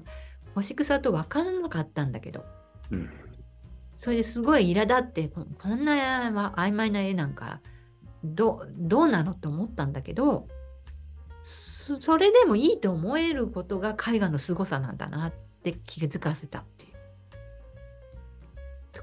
[0.55, 2.45] 星草と分からなかったんだけど
[2.91, 3.11] うん。
[3.97, 7.61] それですごい苛立ってここんな曖昧な絵なんか
[8.25, 10.47] どどうなのって思ったんだけど
[11.43, 16.91] それでもいいと思えることが絵画の凄さなんだなって気づかせたっていう。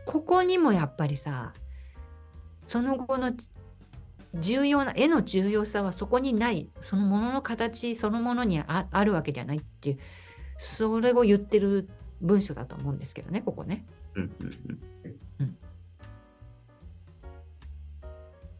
[0.05, 1.53] ここにもやっぱりさ
[2.67, 3.33] その後の
[4.35, 9.97] 重要な絵の重要さはそこにないそのものの形そのものにああるわけじゃないっていう
[10.57, 11.89] それを言ってる
[12.21, 13.85] 文章だと思うんですけどねここね。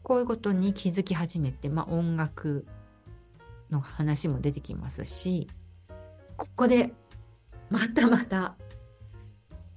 [0.08, 2.66] こういうことに気づき始めて、まあ、音楽
[3.70, 5.48] の話も出てきますし
[6.36, 6.92] ここで
[7.70, 8.56] またまた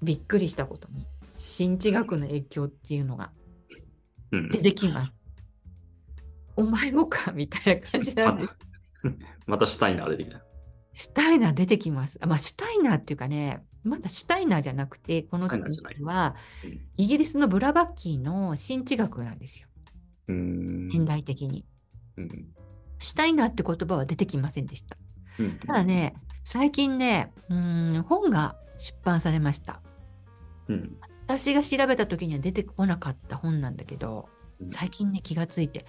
[0.02, 3.32] びっくりしたことに新知学の影響っていうのが
[4.32, 4.50] うん。
[4.50, 5.12] 出てきます。
[6.56, 8.58] お前もかみたいな感じなんです。
[9.46, 10.42] またシュタイナー出てきた。
[10.94, 12.18] シュタイナー出てきます。
[12.22, 19.68] あまあ、シュタイナーっていうかね、まだシュタイナーじゃなくて、この時はうんイギリスのブラバッキーの新知学なんですよ、
[20.28, 21.66] 現代的に。
[22.18, 22.48] うん。
[23.00, 24.98] シュタイナーって言葉は出てきませんでした。
[25.40, 25.60] うん。
[25.60, 29.82] ただね、最近ね、うーん本が出版されました。
[30.68, 30.98] うん。
[31.28, 34.30] 私が調べた時には出てこなかった本なんだけど、
[34.60, 35.86] うん最近ね、気がついて、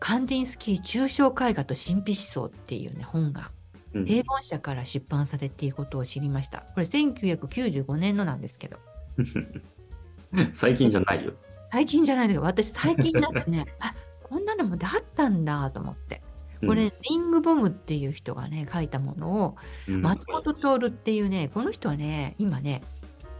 [0.00, 3.50] カンディンスキー抽象絵画と神秘思想っていうね、本が
[3.94, 4.06] うん。
[4.06, 6.60] 平凡社から出版されていることを知りました。
[6.74, 8.78] これ1995年のなんですけど、
[10.52, 11.32] 最近じゃないよ。
[11.68, 12.42] 最近じゃないのよ。
[12.42, 16.22] 私最近になってね、 あこんなのもだったんだと思って。
[16.66, 19.56] これ、リングボムっていう人がね、書いたものを、
[19.88, 22.82] うん、松本徹っていうね、この人はね、今ね、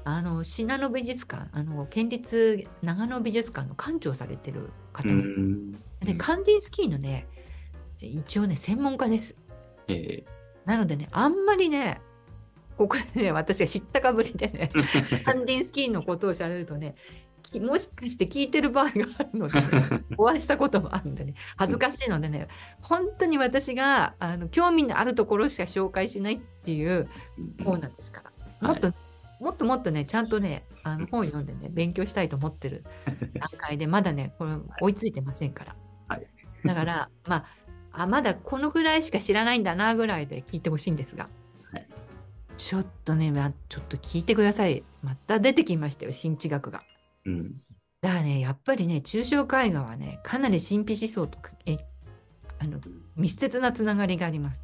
[0.04, 7.26] あの信濃美術館、あの県立長野美術館の館長されてる方うなんでカンディンスキーのね、
[8.00, 9.36] 一応ね、専門家です。
[9.88, 10.24] え
[10.64, 12.00] なのでね、あんまりね、
[12.76, 17.27] ここでね、私が知ったかぶりでね、え カンディンスキーのことをしゃべるとね、き
[17.60, 19.60] もしかして聞いてる場合があるので、
[20.18, 22.48] お会いしたこともあるんでね、恥ずかしいのでね、
[22.80, 27.08] 本当に私があの興味のあるところしか紹介しないっていう
[27.64, 28.22] 本なんですか
[28.60, 28.92] ら、もっと、
[29.40, 32.84] もっともっとね、ちゃんとね、あの本読んでね、勉強したいと思ってる
[33.34, 35.76] 段階で、まだね、これ追いついてませんから。
[36.08, 36.26] はい
[36.64, 37.36] だから、ま
[37.92, 41.28] あ、あ、まだこのぐらいしか知らないんだなぐらいで聞いてほしいんですが、
[41.70, 41.86] はい
[42.56, 44.82] ちょっとね、まあ、ちょっと聞いてください。
[45.00, 46.82] また出てきましたよ、新知学が。
[47.26, 47.52] うん。
[48.00, 51.78] だからね、やっぱりね、抽象絵画はね、かなり神秘思想とえ
[52.58, 52.80] あの
[53.16, 54.62] 密接なつながりがあります。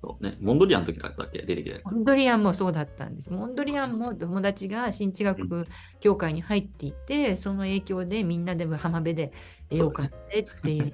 [0.00, 0.36] そうね。
[0.40, 1.92] モンドリアンの時だっけ出てきたやつ。
[1.92, 3.32] モンドリアンもそうだったんです。
[3.32, 5.66] モンドリアンも友達が新知学
[6.00, 9.32] 協会に入っていて、その影響でみんなで浜辺で
[9.70, 10.92] 絵を描いてっていう、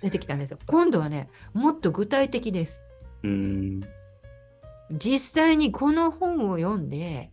[0.00, 0.58] 出てきたんですよ。
[0.66, 2.84] 今度はね、もっと具体的です。
[3.24, 3.80] うーん。
[4.92, 7.32] 実際にこの本を読んで、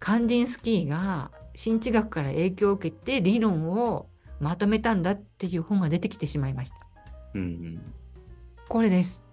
[0.00, 4.08] カンディンスキーが新知学から影響を受けて理論を
[4.40, 6.76] まとめたんだっていう本が出てきてしまいました。
[7.34, 7.80] うん。
[8.68, 9.24] これです。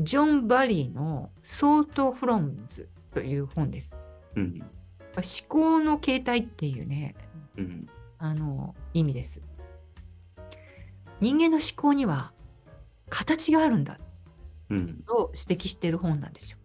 [0.00, 3.96] ジョン・バリーの「ソート・フロンズ」という本です。
[4.36, 4.60] うん。
[5.16, 7.14] 思考の形態っていうね、
[7.56, 7.88] うん。
[8.18, 9.40] あの意味です。
[11.20, 12.32] 人間の思考には
[13.08, 13.98] 形があるんだ
[14.70, 15.02] うん。
[15.06, 16.58] と指摘している本なんですよ。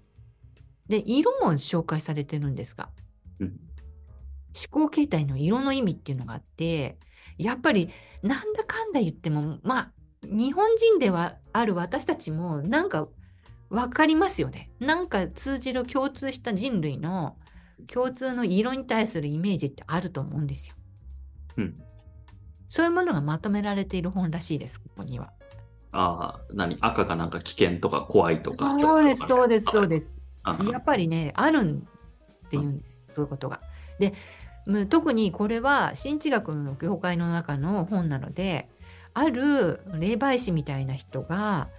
[0.88, 2.90] で、色も紹介されてるんですが、
[3.40, 3.60] うん。
[4.56, 6.98] 思考形態の色の意味っていうのがあって、
[7.38, 7.90] やっぱり
[8.24, 9.92] なんだかんだ言っても、まあ、
[10.24, 13.08] 日本人ではある私たちもなんか
[13.70, 14.70] 分かりますよね。
[14.80, 17.38] なんか通じる共通した人類の
[17.88, 20.76] 共通の色に対するイメージってあると思うんですよ。
[21.58, 21.82] うん。
[22.70, 25.32] そういうものがまとめられている本らしいです、ここには。
[25.92, 26.78] ああ、何？
[26.82, 28.78] 赤がなんか危険とか怖いとか。
[28.80, 30.12] そうです、そうです、そうです。
[30.44, 31.88] あやっぱりね、あるん
[32.46, 32.84] っていうん
[33.16, 33.62] そういうことが。
[34.00, 34.14] で、
[34.66, 38.70] む特にこれは新知学の業界の中の本なので、
[39.14, 41.70] ある霊媒師みたいな人が、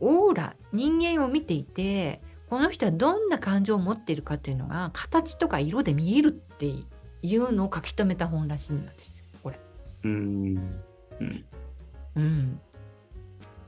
[0.00, 6.66] オーラ、人間を見ていて、この人はどんな感情を持っているかというのが、形とか色で見えるって
[7.22, 9.58] いうのを書き留めた本らしいんですよ、これ。
[10.04, 10.56] うーん。
[11.20, 11.44] うん。
[12.16, 12.60] うん。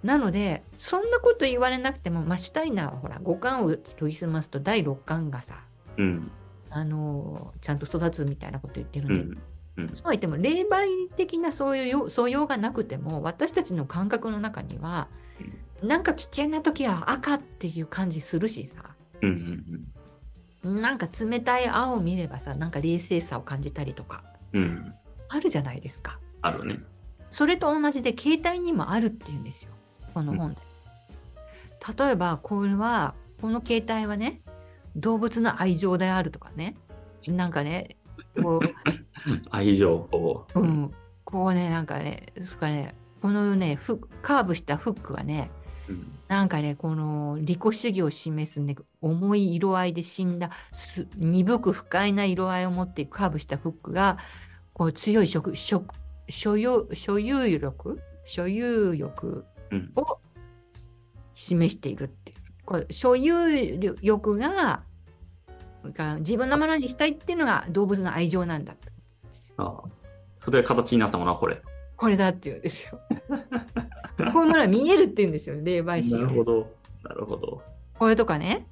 [0.03, 5.65] なので、そんなこと言われなくても、まあ、シュタイナーはほら、五感を研ぎ澄ますと第六感がさ、
[5.97, 6.31] うん。
[6.71, 9.85] あのちゃんと育つみたいなこと言ってるんで、うん。
[9.85, 9.89] うん。
[9.95, 15.09] そうは言っても霊媒的なそういうよ素養がなくても私たちの感覚の中には
[15.83, 18.83] なんか危険な時は赤っていう感じするしさ
[19.23, 19.89] うん。
[20.65, 20.81] うん。
[20.81, 24.95] なんか冷たい青を見ればさなんか冷静さを感じたりとかうん。
[25.29, 26.81] あるじゃないですかあるね。
[27.31, 29.71] それと同じで携帯にもあるっていうんですよ
[30.15, 30.61] この本で、
[31.97, 34.41] 例えばこれはこの携帯はね
[34.97, 36.77] 動物の愛情であるとかね
[37.29, 37.97] なんかね
[38.43, 38.75] こう
[39.51, 40.47] 愛情を。
[40.55, 40.93] うん、
[41.25, 45.51] こうね、なんかね、それからね、このね、フカーブしたフックはね、
[45.89, 46.13] うん。
[46.29, 54.19] なんかね、この利己主義を示すね、重い色合いで死んだ、す鈍く不快な色合いを持っているカーブしたフックが、
[54.73, 55.95] こう強い食食
[56.29, 57.99] 所有所有欲？
[58.25, 59.93] 所有欲うん。
[59.97, 60.19] を
[61.35, 62.38] 示しているっていう。
[62.69, 64.83] これ所有欲が
[65.95, 68.93] が自分のものにしたいっていうのが動物の愛情なんだって
[69.57, 69.83] ああ。
[70.39, 71.63] それが形になったものはこれ。
[71.97, 73.01] これだっていうんですよ。
[74.19, 76.15] こういうものが見えるって言うんですよ、霊媒師。
[76.15, 76.71] なるほど。
[77.05, 77.63] なるほど。
[77.99, 78.67] これとかね、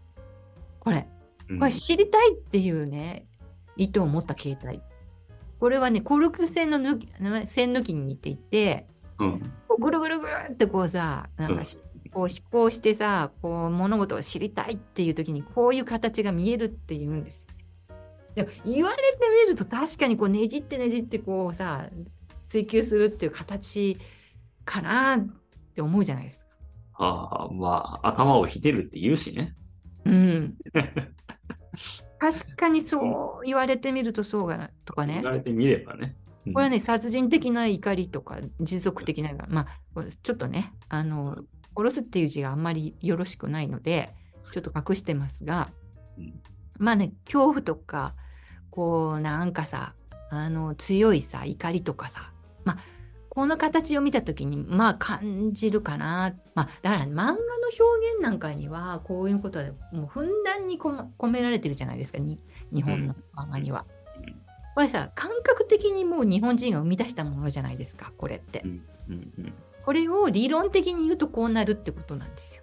[0.79, 1.09] これ、
[1.49, 3.25] うんこれ知りたいっていうね、
[3.77, 4.83] 意図を持った携帯。
[5.59, 7.09] これはね、コルク線の抜き
[7.49, 8.87] 線抜きに似ていて、
[9.19, 9.53] うん。
[9.79, 17.47] ぐるぐるぐるってこうさ、なんかし、こう思考してさ、こう物事を知りたいっていう時にこういう形が見えるっていうんです。
[18.35, 19.03] でも言われて
[19.47, 21.89] みると確かにこうねじってねじってこうさ
[22.49, 23.99] 追求するっていう形
[24.65, 25.27] かなっ
[25.75, 26.47] て思うじゃないですか。
[26.99, 29.55] ああ、まあ、頭をひねるって言うしね。
[30.05, 30.55] うん。
[32.19, 35.25] 確かにそう言われてみるとそうがなとかね言。
[35.25, 36.17] われてみればね。
[36.21, 39.67] うんこれはね、殺人的な怒りとか持続的な、ま
[39.97, 41.39] あ、ちょっとね、あの、
[41.77, 45.71] 殺すっていう字があんまりよろしくないので、ちょっと隠してますが、
[46.19, 46.41] うん。
[46.79, 48.15] まあね、恐怖とか、
[48.71, 49.95] こう、なんかさ、
[50.31, 52.31] あの、強いさ、怒りとかさ、
[52.65, 52.79] まあ、
[53.29, 56.35] この形を見たときに、まあ、感じるかな。
[56.55, 57.37] まあ、だから、漫画の
[57.79, 62.41] 表現なんかには、こういうことはもうふんだんに込め込められてるじゃないですか、に
[62.73, 63.85] 日本の漫画には。
[64.17, 64.43] うん。
[64.75, 68.63] これさ、感覚的にもう日本人が生み出したものじゃないですか、これって。
[68.65, 68.69] う。
[68.69, 68.83] ん。
[69.09, 69.33] うん。
[69.39, 69.55] うん
[69.87, 72.63] これを理論的に言うとこうなるってことなんですよ。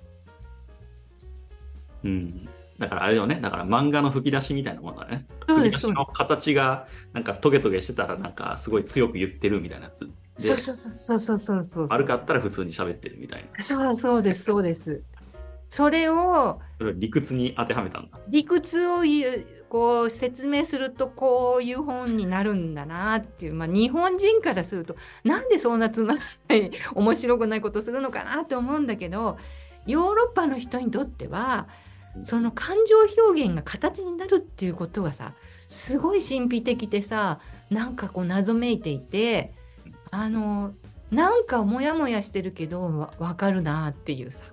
[2.03, 2.49] うん。
[2.77, 3.39] だからあれよね。
[3.39, 5.25] だから漫画の吹き出しみたいなものだね。
[5.47, 10.09] そうです、吹き出しそうでの形がなんかトゲトゲしてたらなんかすごい強く言ってるみたいなやつ。
[10.37, 10.49] す。
[10.49, 11.87] でそうそうそうそうそうそう。
[11.87, 13.63] 悪かったら普通に喋ってるみたいな。
[13.63, 15.01] そうそうです、そうです。
[15.73, 16.61] それを
[16.97, 18.19] 理屈に当てはめたんだ。
[18.27, 19.01] 理屈を
[19.69, 29.39] こう説明するとこういう本になるんだなっていう、まあ、日本人からするとなんでそんなつまらない面白くないことするのかなと思うんだけど
[29.87, 31.67] ヨーロッパの人にとっては
[32.23, 35.33] その感情表現が形になるっていうことがさ
[35.69, 37.39] すごい神秘的でさ
[37.71, 39.55] なんかこう謎めいていて
[40.11, 40.75] あの
[41.09, 44.52] なんかモヤモヤしてるけどわ分かるなっていうさ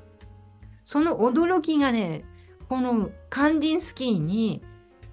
[0.90, 2.24] その驚きがね
[2.68, 4.60] このカンディンスキーに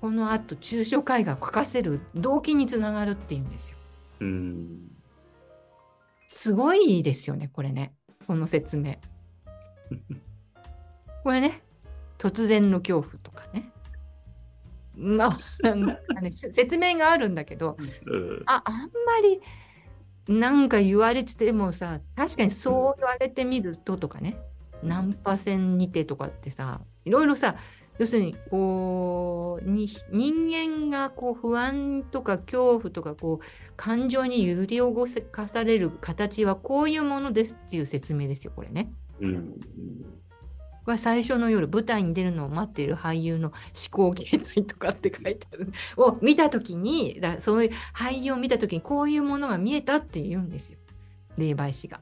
[0.01, 3.77] このあと抽象絵画を描かせる動機につながるっていうんですよ。
[4.21, 4.91] うん。
[6.25, 7.93] すごいですよねこれね
[8.25, 8.95] この説明。
[11.23, 11.61] これね
[12.17, 13.71] 突然の恐怖とかね。
[14.95, 18.87] まあなんかね 説明があるんだけどうんああんま
[19.21, 19.41] り
[20.27, 24.39] なんか言われててもさ確かにそう言われてみるととかね
[24.83, 27.55] ナンパ線にてとかってさいろいろさ
[27.99, 34.93] 要するにこうに人間がこう不安とか恐怖とかこう感情に揺り動
[35.31, 38.91] かされる形はこういうものですっていう説明ですよこれね。
[39.19, 39.53] うん。
[40.85, 43.57] は最初の夜舞台に出るのを待っている俳優の思
[43.91, 50.77] 考形態とかって書いてある を見た時にだそういう俳優を見た時にこういうものが見えたって言うんですよ
[51.37, 51.99] 霊媒師が。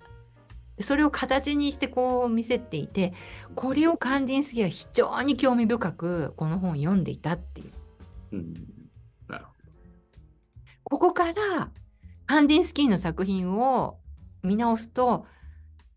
[0.81, 3.13] それを形にしてこう見せていて
[3.55, 7.71] これをカンディンスキーは非常に興味深くこの本を読んでいたっていう
[8.33, 8.53] うん。
[9.27, 11.71] なるほここから
[12.25, 13.97] カンディンスキーの作品を
[14.43, 15.25] 見直すと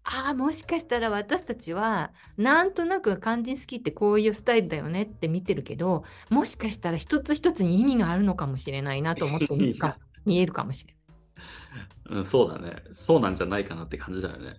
[0.04, 10.98] ああもしかしたら私たちはなんとなくカンディンスキーってこういうスタイルだよねって見てるけどもしかしたら一つ一つに意味があるのかもしれないなと思って見るか見えるかもしれど。
[12.16, 12.82] うん、そうだね。
[12.92, 14.56] そうなんじゃないかなって感じだよね。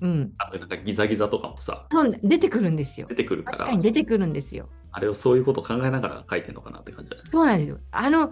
[0.00, 1.88] うん、あとなんかギザギザとかもさ、
[2.22, 3.14] 出てくるんですよ出。
[3.16, 4.68] てくるか、確からに出てくるんですよ。
[4.92, 7.30] あれをそういうこと考えながら書いてるのかなって感じだよね。
[7.30, 7.78] そうなんですよ。
[7.90, 8.30] あの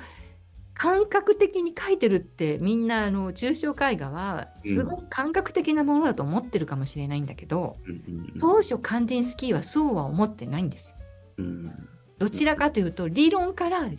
[0.75, 10.97] 感覚的に書いてるってみんなあの抽象絵画はすごい感覚的なものだと思ってるかもしれないんだけど、うんうん当初カンディンスキーはそうは思ってないんですよ。
[11.39, 11.47] うん。
[11.47, 11.89] うん
[12.19, 13.91] どちらかというと理論から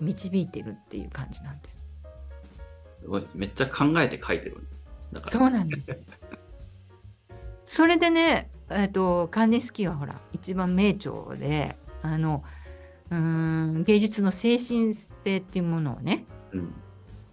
[0.00, 1.76] 導いてるっていう感じなんです。
[3.02, 4.66] すごいめっちゃ考えて書いてる。
[5.26, 5.96] そうなんです。
[7.68, 12.42] それでね、えっとカンディンスキーはほら一番名著であの
[13.10, 16.74] うーん芸術の精神性っていうものをねうん。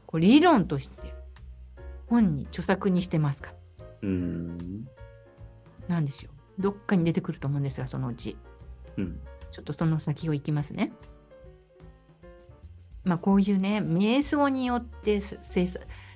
[0.06, 1.14] こう理論として
[2.08, 3.56] 本に著作にしてますから。
[4.04, 4.86] うん。
[5.88, 6.32] なんですよ。
[6.60, 8.38] どっかに出てくると思うんですが、そのうち。
[8.98, 9.20] うん。
[9.52, 10.92] ちょっとその先を行きますね。
[13.06, 15.22] まあこういうね、瞑想によって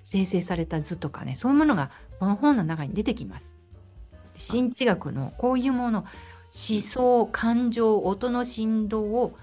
[0.04, 1.90] 生成された図とかね、そういうものが
[2.20, 3.59] この本の中に出てきます。
[4.40, 9.36] 新知学のこういうもの、思想、感情、音の振動を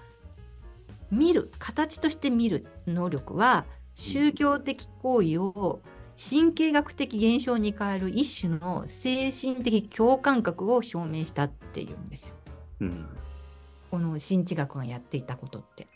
[1.11, 5.81] 見る、形として見る能力は、宗教的行為を
[6.17, 12.35] 神経学的現象に変える一種の精神的共感覚を証明したっていうんですよ。
[12.81, 13.07] うん。
[13.91, 15.87] この新知学がやっていたことって。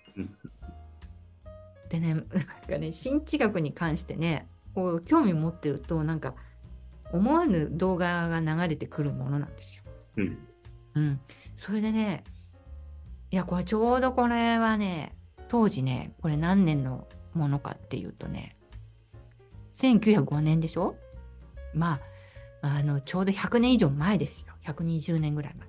[1.88, 6.34] でね、なんかね、新知学に関してね、こう興味持ってると、なんか
[7.12, 9.82] 思わぬ動画が流れてくるものなんですよ。
[10.16, 10.38] うん。
[10.94, 11.20] うん。
[11.56, 12.24] それでね、
[13.30, 15.14] いや、これちょうどこれはね、
[15.48, 18.56] 当時ね、これ何年のものかっていうとね、
[19.74, 20.96] 1905年でしょ？
[21.74, 22.00] ま
[22.62, 24.54] あ、あの、ちょうど100年以上前ですよ。
[24.64, 25.68] 120年ぐらい前。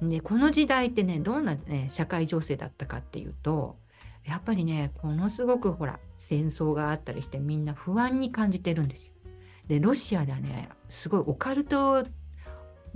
[0.00, 0.08] うん。
[0.10, 3.76] で、この時代ってね、どんな、ね、社会情勢だったかっていうと、
[4.24, 9.14] やっぱりね、ものすごくほら、戦争があったりしてみんな不安に感じてるんですよ。
[9.70, 12.04] で、ロシアではね、すごいオカルト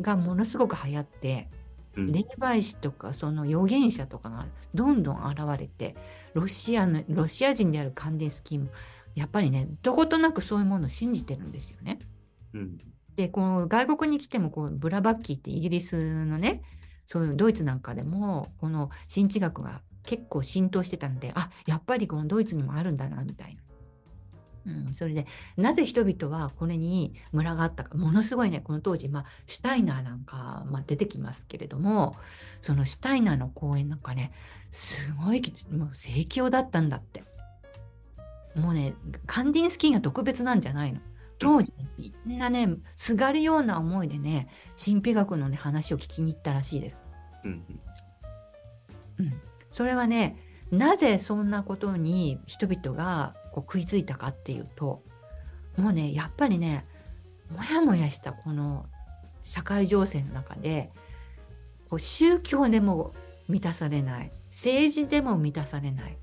[0.01, 1.49] がものすごく流行って、
[1.97, 5.95] うん霊媒師とかその預言者とかがどんどん現れて
[6.35, 8.67] ロシアのロシア人であるカンデンスキーも
[9.15, 12.01] やっぱりねどことなくそういうものを信じてるんですよね。
[12.53, 12.79] うん。
[13.15, 16.63] でこの外国に来てもこうブラバッキーってイギリスのね
[17.07, 23.63] そういうドイツなんかでもこの新知学が結構浸透してたんであやっぱりこのドイツにもあるんだなみたいな。
[24.67, 32.17] うん、それでなぜ人々はこれに群がったかものすごいねこの当時、まあ、シュタイナーなんか、まあ、出てきますけれども
[32.63, 34.33] そのシュタイナーの公演なんかね
[34.71, 37.23] すごいもう盛況だったんだって
[38.55, 38.95] もうね
[39.27, 41.01] カンディンスキーが特別なんじゃないの
[41.39, 44.49] 当時、ね、みんなねすがるような思いでね
[44.83, 47.05] 神秘学のね話を聞きに行ったらしいです。
[47.45, 47.65] うん。
[49.19, 49.33] うん、
[49.71, 50.37] それはね
[50.71, 55.01] なぜそんなことに人々がこう食いついたかっていうと
[55.77, 56.85] もうねやっぱりね
[57.49, 58.87] もやもやしたこの
[59.45, 60.91] 社会情勢の中で
[61.89, 63.15] こう宗教でも
[63.49, 66.19] 満たされない政治でも満たされない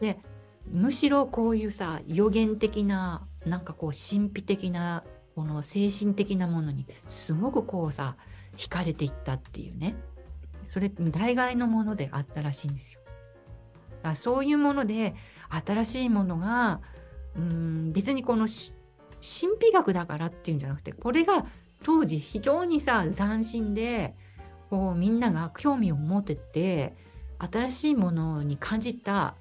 [0.00, 0.18] で
[0.66, 5.04] むしろこういうさ予言的ななんかこう神秘的な
[5.36, 8.16] この精神的なものにすごくこうさ
[8.56, 9.94] 惹かれていったっていうね
[10.68, 13.00] それ代替のものであったらしいんですよ。
[14.02, 15.14] だそういうもので
[15.50, 16.80] 新しいものが
[17.36, 18.72] うん別にこのし
[19.20, 21.46] 神秘学だからっていうんじゃなくてこれが
[21.82, 24.14] 当時非常にさ斬新で
[24.70, 26.94] こうみんなが興味を持てて
[27.38, 29.34] 新しいものに感じた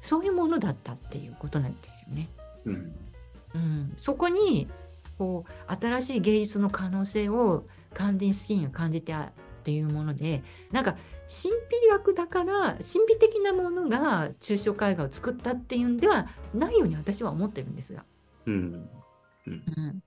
[0.00, 2.28] そういうものだったっていうことなんですよね。
[2.64, 2.94] うん。
[3.54, 4.68] うん、そこに
[5.18, 7.64] こう新しい芸術の可能性を
[7.94, 9.16] カンディンスキーが感じてっ
[9.62, 10.96] ていうものでなんか
[11.32, 18.04] 神秘学だから神秘的なものが抽象絵画を作ったっていうんではないように私は思ってるんですが、
[18.44, 18.88] うん。
[19.46, 20.02] うん、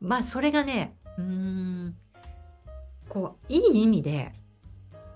[0.00, 1.94] まあそれがねうーん
[3.10, 4.32] こういい意味で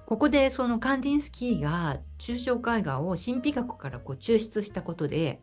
[0.05, 5.41] ここでそのカンディンスキーが抽象絵画を神秘学からこう抽出したことで、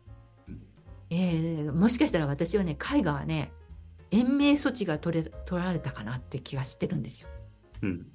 [1.10, 3.50] えー、もしかしたら私はね絵画はね
[4.12, 7.28] 延命措置が取れ取られたかなって気がしてるんですよ。
[7.82, 8.06] うん。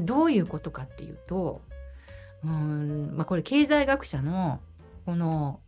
[0.00, 1.62] どういうことかっていうと
[2.44, 4.60] うん、まあ、これ経済学者の
[5.06, 5.60] この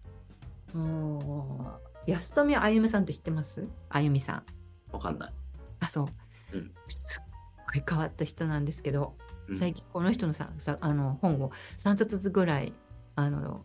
[2.07, 3.68] 安富あゆみさんって知ってます？
[3.89, 4.43] あゆみさん。
[4.93, 5.33] わかんない。
[5.81, 6.07] あそう、
[6.53, 6.72] うん、
[7.05, 7.22] すっ
[7.66, 9.14] ごい変わった人なんですけど、
[9.49, 12.72] うん、最近この人のささあの本を3冊ずつぐらい
[13.14, 13.64] あの、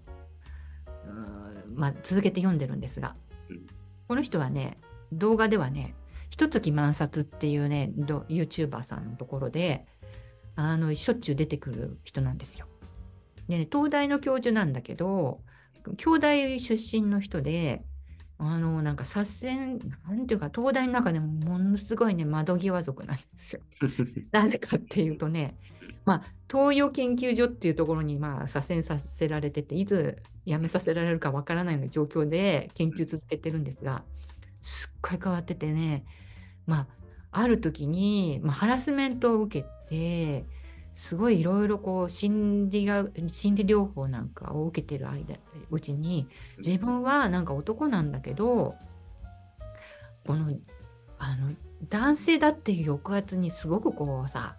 [1.74, 3.16] まあ、続けて読んでるんですが、
[3.50, 3.68] うん、
[4.08, 4.78] この人はね
[5.12, 5.96] 動画ではね
[6.30, 9.88] 一月万冊っていうね YouTuber さんのところで
[10.56, 12.68] あのしょっちゅう出てくる人なんですよ。
[13.48, 15.42] で、ね、東大の教授なんだけど
[15.98, 17.84] 京大出身の人で
[18.38, 23.62] あのなんか左遷なんていうか東大の中でもものすごいね窓際族なんですよ。
[24.32, 25.58] なぜかっていうとね
[26.06, 34.04] まあ東洋研究所っていうところにまあ左遷させられてていつ辞めさせられるかわからないような状況で研究続けてるんですが
[34.62, 36.06] すっごい変わっててね
[36.66, 36.88] ま
[37.32, 40.46] あある時に、まあ、ハラスメントを受けて
[40.94, 45.36] すごいいろいろこう心理が心理療法なんかを受けてる間
[45.72, 46.28] うちに
[46.58, 48.76] 自分はなんか男なんだけど
[50.26, 50.54] この
[51.18, 51.54] あの
[51.90, 54.56] 男性だっていう抑圧にすごくこうさ、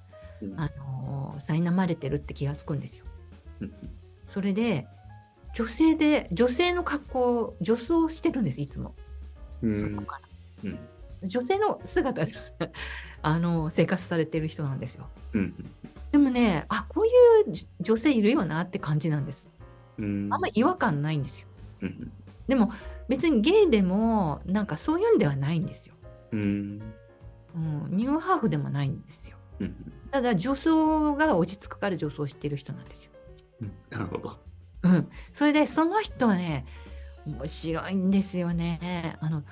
[0.56, 3.04] あの苛まれてるって気がつくんですよ。
[4.32, 4.86] それで
[5.54, 8.94] 女性で女性の格好女装してるんですいつも。
[9.62, 10.20] そこか
[10.62, 12.32] ら、女性の姿で
[13.22, 15.08] あの生活されてる人なんですよ。
[16.12, 17.10] でもねあこうい
[17.52, 19.48] う女性いるよなって感じなんです。
[19.98, 21.46] あんま違和感ないんですよ。
[22.48, 22.72] でも
[23.08, 25.94] 別にゲイでもなんかそういうんではないんですよ。
[26.32, 26.78] うん、
[27.90, 29.36] ニューハーフでもないんですよ。
[30.10, 33.10] ただ女装が落ち着くから女装してる人なんですよ。
[33.90, 34.38] なるほど。
[34.82, 36.64] うん、それでその人はね
[37.26, 39.16] 面白いんですよね。
[39.20, 39.44] あの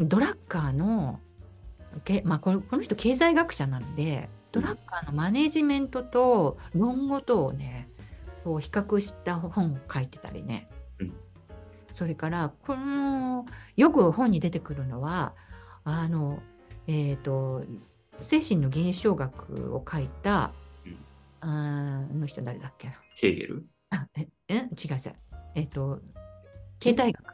[0.00, 1.20] ドラッカーの
[2.04, 7.88] け、まあ、このこの人経済学者なんでドラッカーのマネジメントと論語とをね
[8.44, 10.66] こう比較した本を書いてたりね、
[10.98, 11.14] うん、
[11.94, 15.34] それからこのよく本に出てくるのは
[15.84, 16.40] あの
[16.86, 17.64] えっ、ー、と
[18.20, 20.52] 精神の現象学を書いた、
[20.84, 20.98] うん、
[21.40, 22.90] あの人誰だっけ？
[23.16, 23.66] ヘーゲル？
[23.90, 24.54] あええ？
[24.54, 24.68] 違う違う。
[25.54, 26.00] えっ、ー、と
[26.80, 27.24] 形態学。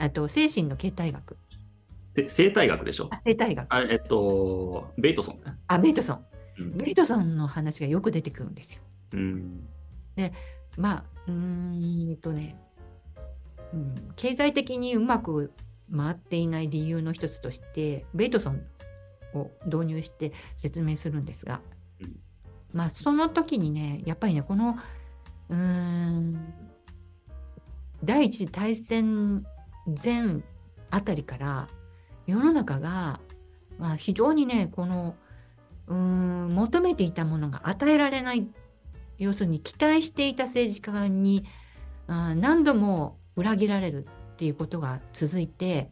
[0.00, 1.36] あと精神の形態学
[2.28, 3.10] 生態学でしょ？
[3.24, 3.72] 生態学。
[3.72, 5.56] あえっとベイトソンね。
[5.66, 6.24] あベイトソン、
[6.58, 8.82] うん、ベイトソンの話がよく出てくるんですよ、
[9.14, 9.66] うん、
[10.14, 10.32] で
[10.76, 12.56] まあうんとね、
[13.72, 15.52] うん、経済的にうまく
[15.94, 18.62] 回っていない理由の一つとしてベイトソン
[19.34, 21.60] を導入して説明するんですが、
[22.00, 22.16] うん、
[22.72, 24.76] まあその時にねやっぱりねこの
[25.48, 26.54] うん
[28.04, 29.44] 第一次大戦
[30.02, 30.42] 前
[30.90, 31.68] あたりから
[32.26, 33.20] 世の中が、
[33.78, 35.14] まあ、非常にねこの
[35.86, 38.46] うん求めていたものが与えられない
[39.18, 41.44] 要するに期待していた政治家に
[42.06, 45.90] あ何度も裏切られるっていうことが続いて、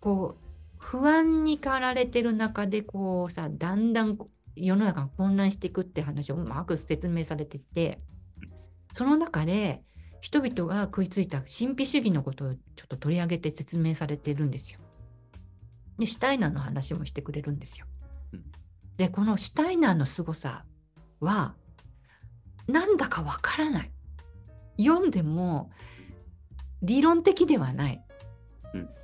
[0.00, 0.48] こう
[0.78, 4.18] 不安に駆られてる中でこうさだんだん
[4.56, 7.98] 世の中が混乱していくって話をうまく説明されていて
[8.94, 9.82] その中で
[10.20, 14.80] 人々が食いついた神秘主義のことをちょっと取り上げて説明されてるんですよ。
[15.98, 17.86] でシュタイナーの話もしてくれるんですよ。
[18.96, 20.64] でこのシュタイナーの凄さ
[21.20, 21.54] は
[22.66, 23.90] なんだかわからない。
[24.78, 25.70] 読んでも
[26.82, 28.02] 理論的ではない。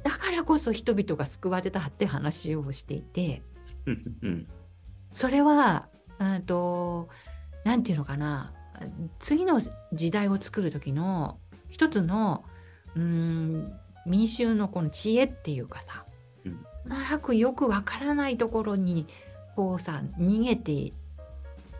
[0.04, 3.42] だからこそ人々が救われたって話をしていて、
[5.12, 5.88] それは
[6.46, 7.08] と
[7.64, 8.52] 何て言うのかな。
[9.20, 9.60] 次の
[9.92, 11.38] 時代を作る時の
[11.68, 12.44] 一つの
[12.94, 13.72] うん
[14.06, 16.04] 民衆のこの知恵っていうかさ、
[16.44, 19.06] うん、まくよくわからないところに
[19.56, 20.92] こうさ逃げて、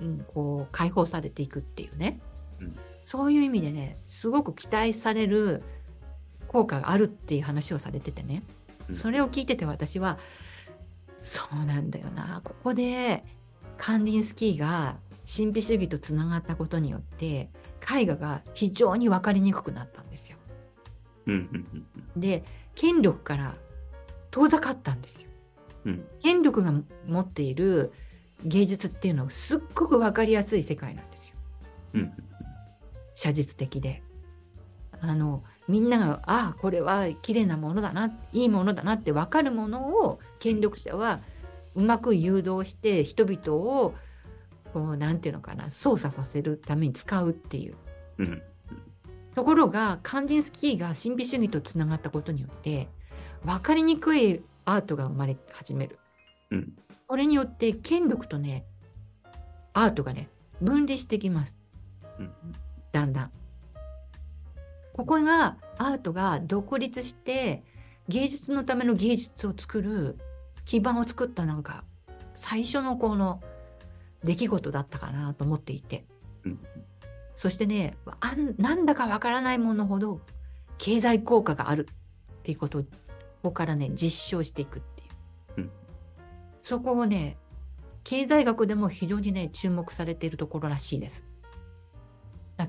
[0.00, 2.20] うん、こう解放されていくっていうね、
[2.60, 5.62] うん、そういう意味でねすごく期待される
[6.48, 8.42] 効果があるっていう話をされててね、
[8.88, 10.18] それを聞いてて私は
[11.20, 12.40] そうなんだよな。
[12.44, 13.24] ここで
[13.76, 14.96] カンディンスキーが
[15.26, 17.48] 神秘主義とつながったことによって
[17.92, 20.36] 絵画が非常に分かりにくくなったんですよ。
[22.16, 22.44] で
[22.74, 23.54] 権力から
[24.34, 25.28] 遠ざかったんですよ。
[25.84, 26.72] うん、権力が
[27.06, 27.92] 持っている
[28.44, 31.34] 芸術っていうのはすっごく分かりやすい世界なんですよ。
[31.94, 32.12] うん、
[33.14, 34.02] 写実的で。
[35.00, 41.20] あのみんながああこれは綺麗なものだないいものだなって分かるものを権力者は
[41.76, 43.94] うまく誘導して人々を
[44.72, 47.76] こうなんていうのかな操作させるために使うっていう。
[48.18, 48.42] うん。
[49.36, 52.88] ところがカンディンスキーが神秘主義とつながったことによって
[53.44, 55.98] 分かりにくいアートが生まれ始める。
[56.50, 56.72] うん。
[57.06, 58.64] これによって権力とね
[59.74, 60.28] アートがね
[60.60, 61.56] 分離してきます。
[62.18, 62.32] うん。
[62.92, 63.30] だんだん。
[64.94, 67.62] ここがアートが独立して
[68.08, 70.18] 芸術のための芸術を作る
[70.64, 71.84] 基盤を作ったなんか
[72.34, 73.40] 最初のこの
[74.22, 76.04] 出来事だったかなと思っていて、
[76.44, 76.58] うん
[77.36, 80.20] そしてねあんなんだかわからないものほど
[80.78, 82.84] 経済効果があるっていうことを
[83.44, 85.10] ここからね実証していくっていう、
[85.58, 85.70] うん。
[86.62, 87.36] そこをね
[88.02, 91.22] 経済学でも非常にね注目されているところらしいです。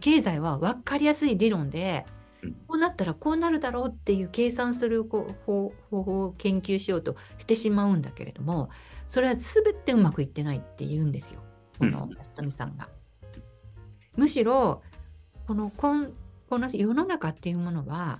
[0.01, 2.05] 経済は分かりやすい理論で、
[2.43, 2.53] うん。
[2.53, 8.69] こうなったらこうなるだろうっていう計算するこう方方法を研究しようとしてしまうんだけれども
[9.07, 11.39] それは全てうまくいってないって言うんですよ。
[11.79, 12.89] このうん安富さんが。
[14.17, 14.81] むしろ
[15.47, 16.11] このこん
[16.49, 18.19] この世の中っていうものは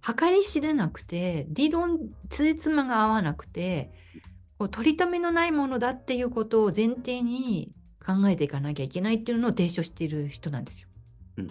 [0.00, 3.92] 計り知れなくて理論ついつまが合わなくて
[4.58, 7.72] こう取り留めのないものだっていうことを前提に
[8.04, 10.88] 考えていかなきゃいけないっていうのを提唱している人なんですよ。
[11.38, 11.48] うん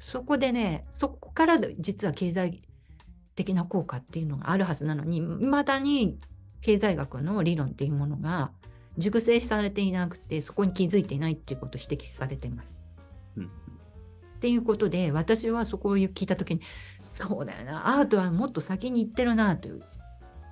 [0.00, 2.62] そこでねそこから実は経済
[3.34, 6.18] 的な効果っていうのがあるはずなのに未だに
[6.60, 8.52] 経済学の理論っていうものが
[8.96, 12.80] 熟成されていなくてそこに気づいていないっていうことを指摘されています。
[13.36, 13.50] うん
[14.38, 16.60] っていうことで私はそこを聞いた時に
[17.02, 19.82] そうだよなアートはもっと先に行ってるなという、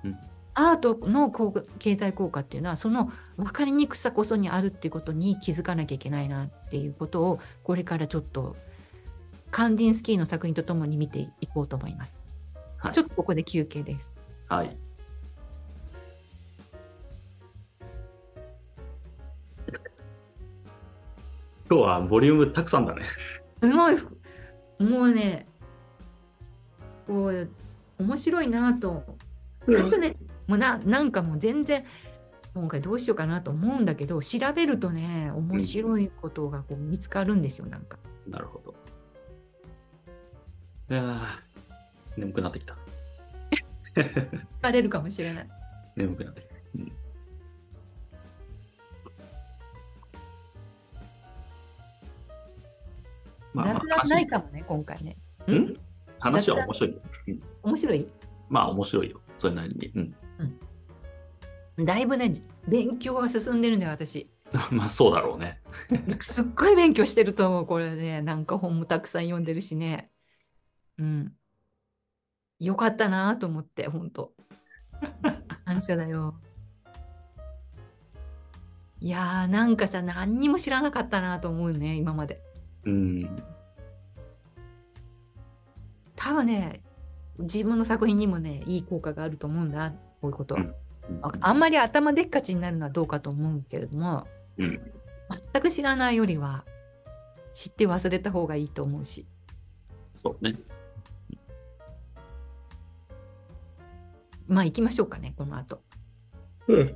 [0.03, 0.17] うん
[0.59, 8.55] アートの効果経済効果っていうのはその分かりにくさこそにあるっていうことに気づかなきゃいけないなっていうことをこれからちょっと
[9.51, 12.25] カンディンスキーの作品とともに見ていこうと思います。
[12.79, 14.11] はいちょっとここで休憩です。
[14.49, 14.75] はい。
[21.69, 23.03] 今日はボリュームたくさんだね。
[23.61, 23.97] すごい
[24.79, 25.47] もうね
[27.07, 27.49] こう
[27.99, 29.03] 面白いなと
[29.65, 30.15] 最初ね、
[30.47, 31.83] もうななんかもう全然
[32.53, 37.97] 今回どうしようかなと思うんだけど調べるとね面白いことがこう見つかるんですよなんか。
[38.27, 38.73] なるほど。
[40.89, 41.25] いやー
[42.17, 42.75] 眠くなってきた。
[44.61, 45.47] 疲れるかもしれない。
[45.95, 46.46] 眠くなってきた。
[53.53, 55.17] まあまあ雑談ないかもね今回ね。
[55.47, 55.77] 話ん？
[56.19, 56.99] 話は面白いよ。
[57.27, 58.07] うん面白い？
[58.49, 59.21] まあ面白いよ。
[59.37, 59.91] それなりに。
[61.77, 61.85] うん。
[61.85, 62.33] だいぶね
[62.67, 64.29] 勉強が進んでるんだよ私。
[64.71, 65.61] まあそうだろうね。
[66.21, 70.11] すっごい勉強してると思うこれねなんか本もたくさん読んでるしね。
[70.97, 71.33] うん。
[72.59, 74.33] よかったなと思って本当。
[75.65, 76.39] 感謝だよ。
[78.99, 82.41] いやーなんかさ何にも知らなかったなと思うね今まで。
[82.87, 83.43] うん。
[86.15, 86.81] 多分ね
[87.37, 90.55] 自分の作品にもねいい効果があると思うんだこういうこと。
[90.55, 90.73] うん
[91.21, 94.27] ああんまり頭でっかちになるのはどうかと思うけれども
[94.57, 94.91] うん。
[95.53, 96.65] 全く知らないよりは
[97.53, 99.25] 知って忘れた方がいいと思うし
[100.15, 100.57] そうね。
[104.47, 105.81] まあ行きましょうかねこの後
[106.67, 106.95] うん。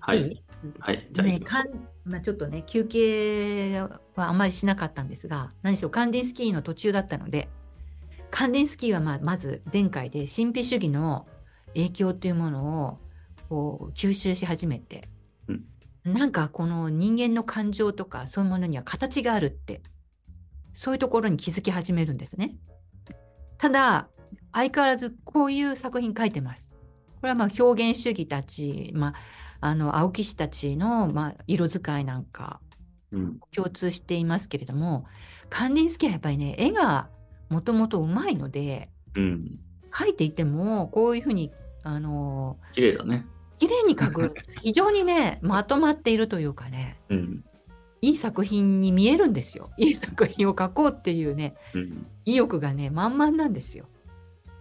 [0.00, 0.32] はいい。
[0.32, 0.44] い？
[0.78, 1.08] はい。
[1.10, 1.68] じゃあ行ねかん
[2.04, 7.48] まあ、ちょっとね休憩はあまりしなかったんですが何しろカンディンスキーの途中だったので
[8.30, 11.26] カンディンスキーはまあまず前回で神秘主義の
[11.74, 12.98] 影響というものを
[13.48, 15.08] こう吸収し始めて、
[15.48, 15.64] うん
[16.04, 19.82] なんかこの人間の感情とかそういうものには形があるって
[20.74, 22.56] そういうところに気づき始めるんですね。
[23.56, 24.08] ただ
[24.52, 26.74] 相変わらずこういう作品書いてます。
[27.20, 29.14] これはまあ表現主義たち、まあ、
[29.62, 32.60] あの青木氏たちの、まあ、色使いなんか
[33.12, 33.16] う。
[33.16, 33.40] うん。
[33.54, 35.06] 共通していますけれども
[35.48, 37.08] カンディンスキーはやっぱりね絵が
[37.48, 39.58] もともとうまいのでうん。
[39.90, 41.52] 描いていてもこういうふうに
[41.84, 43.24] あの綺麗だね。
[43.58, 47.44] 綺麗に描く 非常にねまとまっているというかねうん。
[48.00, 52.06] いい作品に見えるんですよいい作品を描こうっていうねうん。
[52.24, 53.86] 意欲がね満々なんですよ。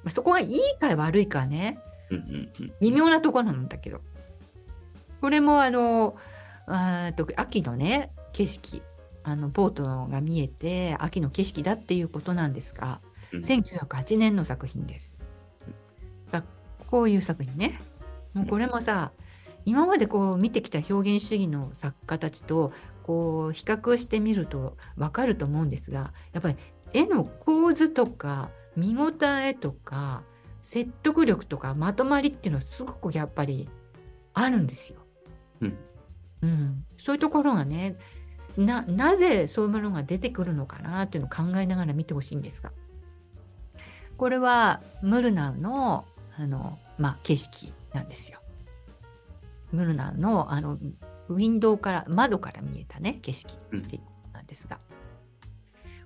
[0.04, 1.80] まあそこがいいか悪いかね
[2.12, 2.18] うん。
[2.18, 2.24] うん。
[2.60, 2.74] うん。
[2.82, 4.02] 微妙なところなんだけど
[5.22, 6.15] これもあの
[6.65, 8.82] あーと秋のね景色
[9.24, 12.99] あのボートが見えて秋の景色だっていうことなんですが
[13.32, 15.17] うん1908年の作品です。
[16.32, 16.43] だ
[16.89, 17.80] こういう作品ね
[18.34, 19.11] もうこれもさ
[19.65, 26.55] 今までこう見てきた表現主義の作家たちとこう比較してみると分かると思うんですがやっぱり
[26.93, 30.24] 絵の構図とか見応えとか
[30.61, 33.69] 説得力とかまとまりっていうのはすごくやっぱり
[34.34, 35.01] あるんですよ。
[35.62, 37.97] うん、そういうところがね
[38.57, 42.72] なぜそういうものが出てくるのかなっていうのを考えながら見てほしいんですが
[44.18, 46.05] これはムルナウの
[46.38, 48.39] あの、まあ、景色なんですよ。
[49.72, 50.78] ムルナウのあの
[51.28, 53.99] ウィンドウから窓から見えたね景色って
[54.34, 54.80] なんですが、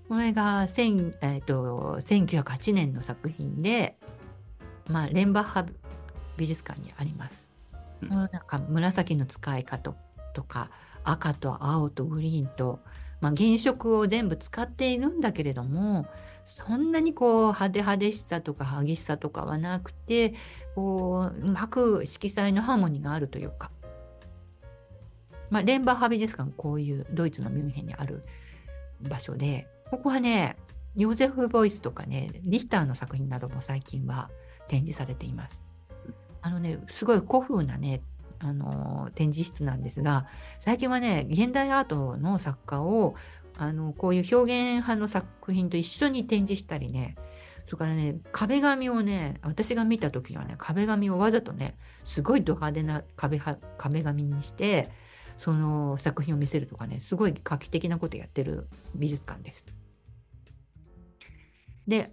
[0.08, 3.97] これが、えー、と1908年の作品で、
[4.88, 5.66] まあ、レンバッハ
[6.38, 7.55] 美術館にあります。
[8.02, 9.96] もうなんか紫の使い方
[10.34, 10.70] とか
[11.04, 12.80] 赤と青とグリーンと、
[13.22, 16.06] まあ、原色を全部使っているんだけれども
[16.43, 20.34] そんなにこう派手派手しさとか激しさとかはなくて
[20.76, 23.72] こううまく色彩のハーモニーがあるというか、
[25.50, 28.24] まあ、レンバッハ美術館こういうドイツのミュンヘンにある
[29.02, 30.56] 場所でここはね
[30.96, 34.30] ヨーゼフ・ボイスとかねリヒターの作品なども最近は
[34.68, 35.64] 展示されています。
[36.46, 38.04] あのねすごい古風なね
[38.38, 40.28] あの展示室なんですが
[40.60, 43.16] 最近はね現代アートの作家を
[43.58, 47.16] あのこういう表現派の作品と一緒に展示したりね
[47.66, 54.91] それからね壁紙をね私が見た時はね壁紙をわざとねすごいド派手な壁は壁紙にして
[55.39, 59.66] その作品を見せるとかねすごい画期的なことやってる美術館です。
[61.88, 62.12] で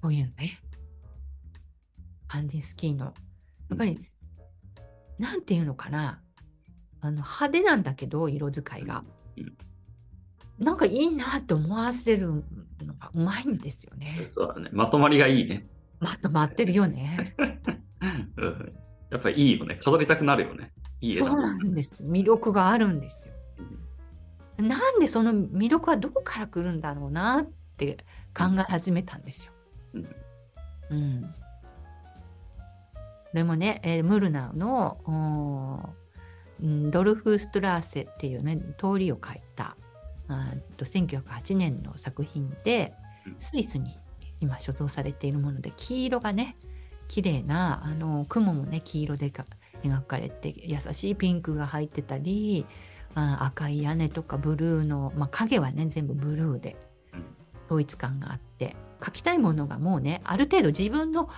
[0.00, 0.60] こういうのね
[2.28, 3.12] カンディスキーの
[3.70, 4.00] やっぱり
[5.18, 6.20] なんていうのかな
[7.00, 9.02] あの派手なんだけど色使いが
[9.36, 9.56] うん
[10.60, 14.24] なんかいいなって思わせるのがうまいんですよね。
[14.26, 14.68] そうだね。
[14.74, 15.66] まとまりがいいね。
[16.00, 17.34] まとまってるよね。
[18.36, 18.72] うん
[19.10, 19.76] やっぱりいいよね。
[19.82, 20.72] 飾りたくなるよね。
[21.00, 22.02] いいそうなんです。
[22.02, 23.34] 魅力があるんですよ。
[24.62, 27.96] なんでその魅力はどこから来るんだろうなって
[28.36, 29.52] 考え始めたんですよ。
[29.94, 30.08] うん
[30.90, 31.34] うん。
[33.32, 35.94] でもね、えームルナーの
[36.90, 39.76] ドルフ・ストラーセっていうね通りを描いた
[40.28, 42.94] あーと1908年の作品で
[43.26, 43.36] うん。
[43.38, 43.96] スイスに
[44.40, 46.56] 今所蔵されているもので黄色がね
[47.08, 49.44] 綺麗なあの雲もね黄色でか
[49.82, 52.66] 描かれて優しいピンクが入ってたり
[53.14, 56.76] あ赤い屋根とかブルーの、まあ、影はね全部ブルーで
[57.14, 57.24] うん。
[57.66, 61.28] 統一感があって描きたいものがもうねある程度自分の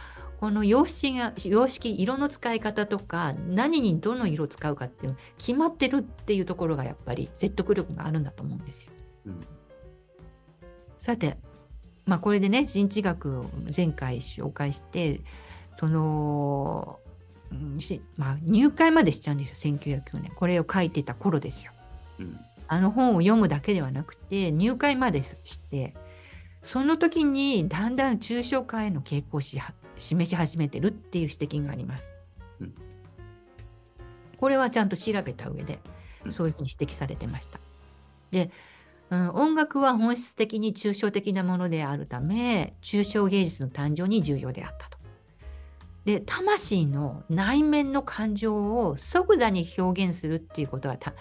[0.43, 8.93] この様式が様式色の使い方とか何にどの色を使うかっていう決まってるっていうところがやっぱり説得力があるんだと思うんですよ。
[9.26, 9.40] うん
[10.99, 11.38] さて、
[12.07, 15.20] まあ、これでね人知学を前回紹介して
[15.78, 16.99] その、
[17.53, 21.70] うんしまあ、入会までしちゃうんですよ1909年これを書いてた頃ですよ。
[22.18, 25.95] うんあの本を読むだけではなくて入会までして
[26.64, 32.09] その時にだんだん抽象化への傾向をしは示し始めてるっていう指摘があります。
[32.61, 32.74] うん
[34.38, 35.78] これはちゃんと調べた上で
[36.24, 37.61] うんそういうふうに指摘されてました。
[38.32, 38.51] で、
[39.11, 44.99] うん、音楽は本質的に抽象的なものであるため抽象芸術の誕生に重要であったと。
[46.05, 51.14] で魂の内面の感情を即座に表現するっていうことはた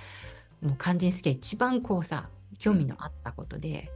[0.62, 3.92] もう肝心スキー一番こうさ興味のあったことで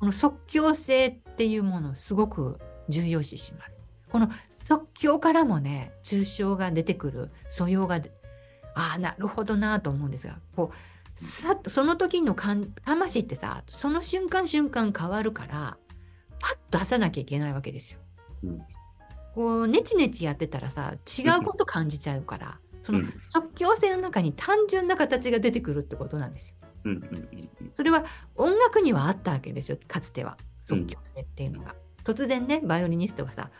[0.00, 2.58] この即興性っていうものをすごく
[2.88, 3.81] 重要視します。
[4.12, 4.30] この
[4.68, 8.00] 即興からもね抽象が出てくる素養が
[8.74, 15.78] ああなるほどなと思うんですがこうさっとその時の感魂ってさその瞬間瞬間変わるから
[16.38, 17.98] パッと出さなきゃいけないわけですよ。
[18.44, 18.62] うん
[19.34, 26.56] こうネチネチやってたらさ違うこと感じちゃうから、そのうん即興性の中に単純な形が出てくるってことなんですよ。
[27.74, 28.04] それは
[28.36, 30.36] 音楽にはあったわけですよかつては
[30.68, 31.74] 即興性っていうのが。
[32.04, 33.50] 突然ねバイオリニストがさ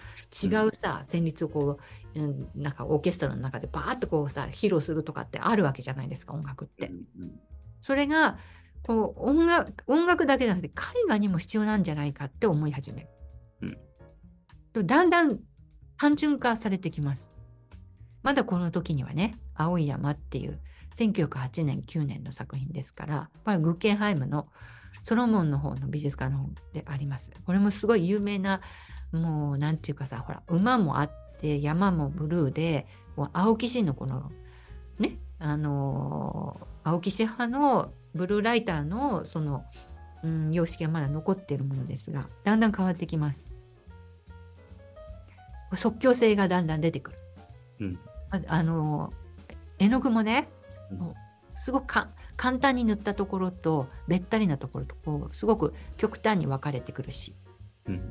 [0.45, 1.79] 違うさ旋律をこ
[2.15, 6.89] う、うん、なんかオーケストラの中でバーッとこうさ披露するとかってあるわけじゃないですか音楽って。
[6.89, 7.33] うん
[7.83, 8.39] それが
[8.85, 13.09] こう音楽音楽だけじゃなくて絵画にも必要なんじゃないかって思い始める。
[14.73, 15.39] とだんだん
[15.99, 17.31] 単純化されてきます。
[18.23, 20.61] まだこの時にはね「青い山」っていう
[20.95, 24.49] 1908年9年の作品ですからこれはグッケンハイムの
[25.03, 27.31] ソロモンの方の美術館の方であります。
[27.45, 28.61] これもすごい有名な
[29.13, 32.87] もうなんていうかさほら馬もあって山もブルーで
[33.17, 34.31] もう青木氏のこの
[34.99, 39.65] ねあのー青木氏派のブルーライターのその、
[40.25, 43.53] うん、様式がまだ残っているものですがだんだん変わってきます。
[45.77, 47.19] 即興性がだんだん出てくる。
[47.81, 47.99] うん
[48.31, 49.13] ああの
[49.79, 50.49] 絵の具もね、
[50.91, 52.09] うんもうすごくか
[52.43, 57.37] 簡単に塗ったところとべったりなところとこうすごく極端に分かれてくるし
[57.87, 58.07] うんこ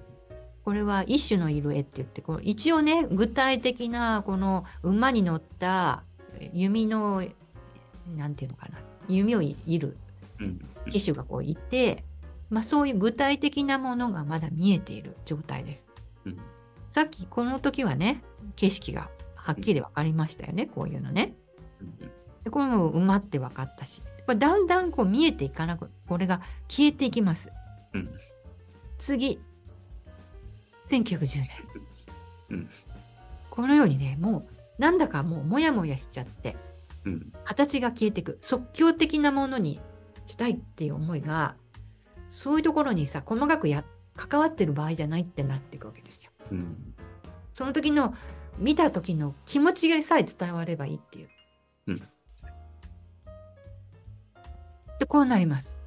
[0.64, 6.04] これは一種のいる絵って言ってこう一応ね具体的なこの馬に乗った
[6.54, 7.26] 弓の
[8.16, 8.78] なんていうのかな
[9.10, 9.98] 弓をいる
[10.40, 10.62] うん。
[10.92, 12.04] 騎手がこういて、
[12.50, 15.88] まあ、そういう具体的なものがまだ見えている状態です。
[16.26, 16.38] うん。
[16.90, 18.24] さっきこの時はね
[18.56, 21.34] 景色がはっきり分かりましたよねこういうのね。
[21.82, 21.98] うん。
[22.44, 27.52] でこの馬って分かったしこれだんだんこう見えていかなくこれが消えていきます。
[27.94, 28.10] うん
[28.98, 29.40] 次
[30.90, 31.50] 1910年、
[32.50, 32.70] うん
[33.50, 34.46] このようにねも
[34.80, 36.56] うなんだかもうモヤモヤしちゃって
[37.06, 37.34] うん。
[37.44, 39.80] 形が消えていく即興的なものに
[40.28, 41.56] したいっていう思いが
[42.30, 43.84] そういうところにさ細かくや
[44.16, 46.32] 関わってる場合じゃないってなっていくわけですよ。
[46.52, 46.94] うん。
[47.54, 48.16] その時の
[48.58, 51.30] 見た時の気持ちがさえ伝わればいいっていう。
[51.88, 52.02] うん
[55.02, 55.80] でこうなります。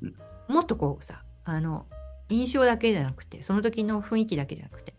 [0.00, 0.14] うん
[0.46, 1.86] もっとこうさあの
[2.28, 4.94] 印象だけじゃなくてその時の雰囲気だけじゃなくて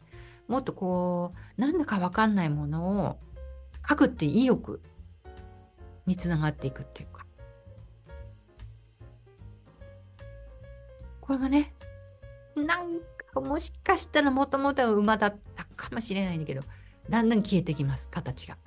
[0.50, 3.18] もっとこうなんだか分かんないものを
[3.88, 4.82] 書くって意欲
[6.06, 7.26] につながっていくっていうか。
[11.22, 11.74] これがね
[12.58, 13.00] なん
[13.34, 16.62] かもしかしたらもともとは馬だったかもしれないんだけど
[17.10, 18.67] だんだん消えてきます形がう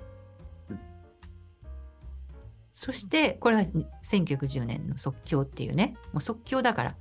[2.83, 3.63] そしてこれは
[4.03, 5.95] 1910年の即興っていうね。
[6.13, 6.95] もう即興だから。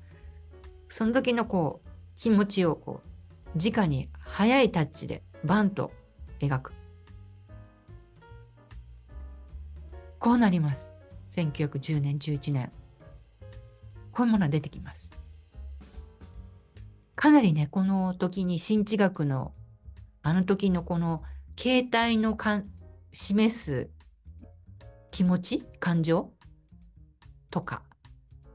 [0.91, 5.91] その時のこう気持ちをこう直に速いタッチでバンと
[6.39, 6.73] 描く。
[10.19, 10.93] こうなります。
[11.31, 12.71] 1910年11年
[14.13, 15.11] こういうものが出てきます。
[17.17, 19.55] かなりねこの時に新知学の
[20.23, 21.23] あの時のこの
[21.57, 22.67] 形態のかん
[23.13, 23.89] 示す
[25.11, 26.31] 気持ち感情？
[27.51, 27.83] とか、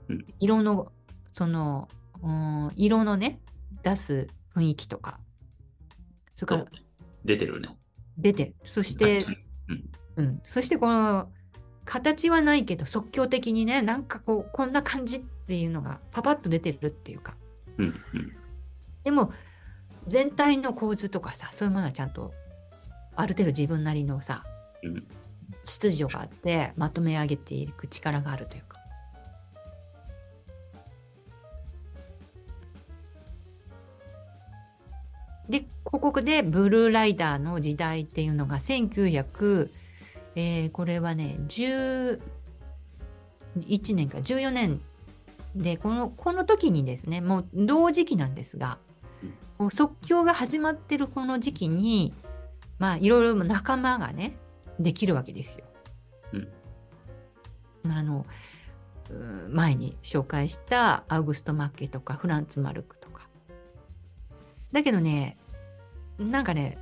[0.09, 0.91] うん色の
[1.33, 1.87] その
[2.23, 3.39] うん色のね
[3.83, 5.19] 出す雰囲気とか
[6.35, 6.65] それから
[7.25, 7.69] 出てるね。
[8.17, 9.25] 出てそして、
[9.67, 9.89] うん。
[10.15, 11.29] うん、そしてこの
[11.83, 17.35] 形はないけど即興的にねなんかこうこんな感じっていうのがパパッと出てるっていうか
[17.77, 17.85] うん。
[17.85, 17.93] うん。
[19.03, 19.33] でも
[20.07, 22.33] 全体の構図とかさそういうものはちゃんと
[23.15, 24.43] ある程度自分なりのさ
[24.83, 25.07] うん。
[25.65, 28.75] 秩序があってまとめ上げていく力があるというか。
[35.49, 39.69] でここでブルーライダーの時代っていうのが1900、
[40.35, 42.19] えーこれはね11
[43.95, 44.81] 年か14年
[45.55, 48.79] でこのこの時にですねもう同時期なんですが
[49.23, 52.13] うんもう即興が始まってるこの時期に
[52.79, 54.35] まあいろいろ仲間がね
[54.79, 55.65] できるわけですよ。
[57.87, 58.25] あの
[59.09, 63.27] うん前に紹介したアウグスト・マッケとかフランツ・マルクとか。
[64.71, 65.37] だけどね
[66.17, 66.77] なんかね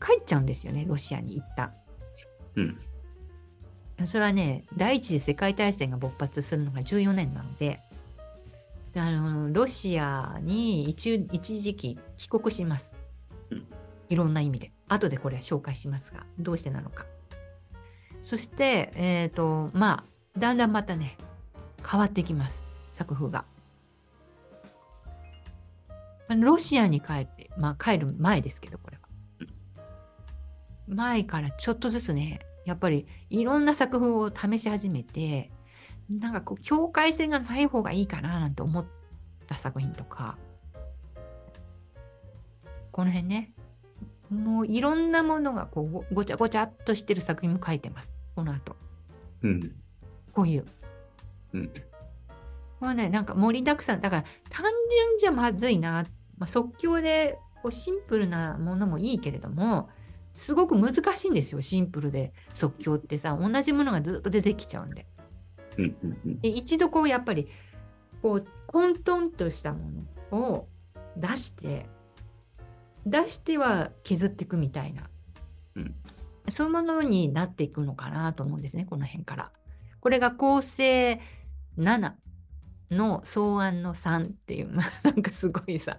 [0.00, 1.72] 帰っちゃうんですよねロシアに一旦。
[2.56, 2.78] うん。
[4.06, 7.80] それはね第一次世界大戦が勃発するのが14年なので
[8.96, 12.96] あのロシアに一一時期帰国します
[13.50, 13.66] うん。
[14.08, 14.72] いろんな意味で。
[14.88, 17.06] 後でこれは紹介しますがどうしてなのか。
[18.22, 20.04] そして、えっ、とま
[20.36, 21.18] あだんだんまたね
[21.88, 23.44] 変わってきます作風が。
[26.40, 29.02] ロシアに帰って、まあ、帰る前ですけどこれは。
[30.88, 35.50] 前からちょっとずつねやっぱりいろんな作風を試し始めて
[36.08, 38.86] なんかこう境界線がない方がいいかななんて思っ
[39.46, 40.36] た作品とか
[42.90, 43.52] この辺ね
[44.32, 48.76] もういろんなものがこうごごちゃごちゃっとしてる作品も書いてますこの後
[49.42, 49.72] うん。
[50.32, 50.64] こういう
[51.52, 51.68] うん。
[51.68, 51.72] こ
[52.82, 56.06] れはねなんか盛りだくさんだから単純じゃまずいな、
[56.38, 59.90] まあ、即興でこうシンプルなものもいいけれども
[60.32, 65.06] すごく難しいんですよシンプルで即興ってさ同じものがずっと出てきちゃうんで
[65.78, 65.96] うん。
[66.02, 66.40] うん。
[66.40, 67.48] で一度こうやっぱり
[68.22, 69.90] こう混沌としたも
[70.30, 70.68] のを
[71.16, 71.86] 出して
[73.06, 75.10] 出しては削っていくみたいな、
[75.76, 75.94] うん
[76.50, 79.52] そういうものになっていくのかなと思うんですねこの辺から。
[80.00, 81.20] これが構成
[81.78, 82.12] 7
[82.90, 85.98] の草案の3っていうまあ なんかすごいさ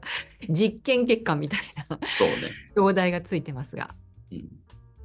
[0.50, 2.52] 実験結果みたいなそうね。
[2.76, 3.96] 表題がついてますが、
[4.32, 4.50] うん。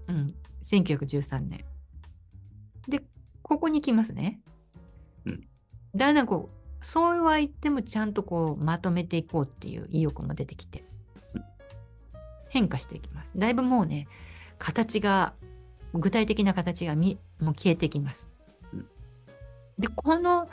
[0.08, 0.34] うん、
[0.64, 1.64] 1913年。
[2.88, 3.02] で
[3.42, 4.40] ここに来ますね。
[5.24, 5.48] うん
[5.94, 10.87] だんだんこうそうは言ってもちゃんとこうまとめていこうっていう意欲も出てきてうん
[12.48, 13.32] 変化していきます。
[13.36, 14.08] だいぶもうね
[14.58, 15.34] 形が
[15.94, 18.28] 具体的な形がみもう消えてきます
[18.72, 18.86] うん。
[19.78, 20.48] でこの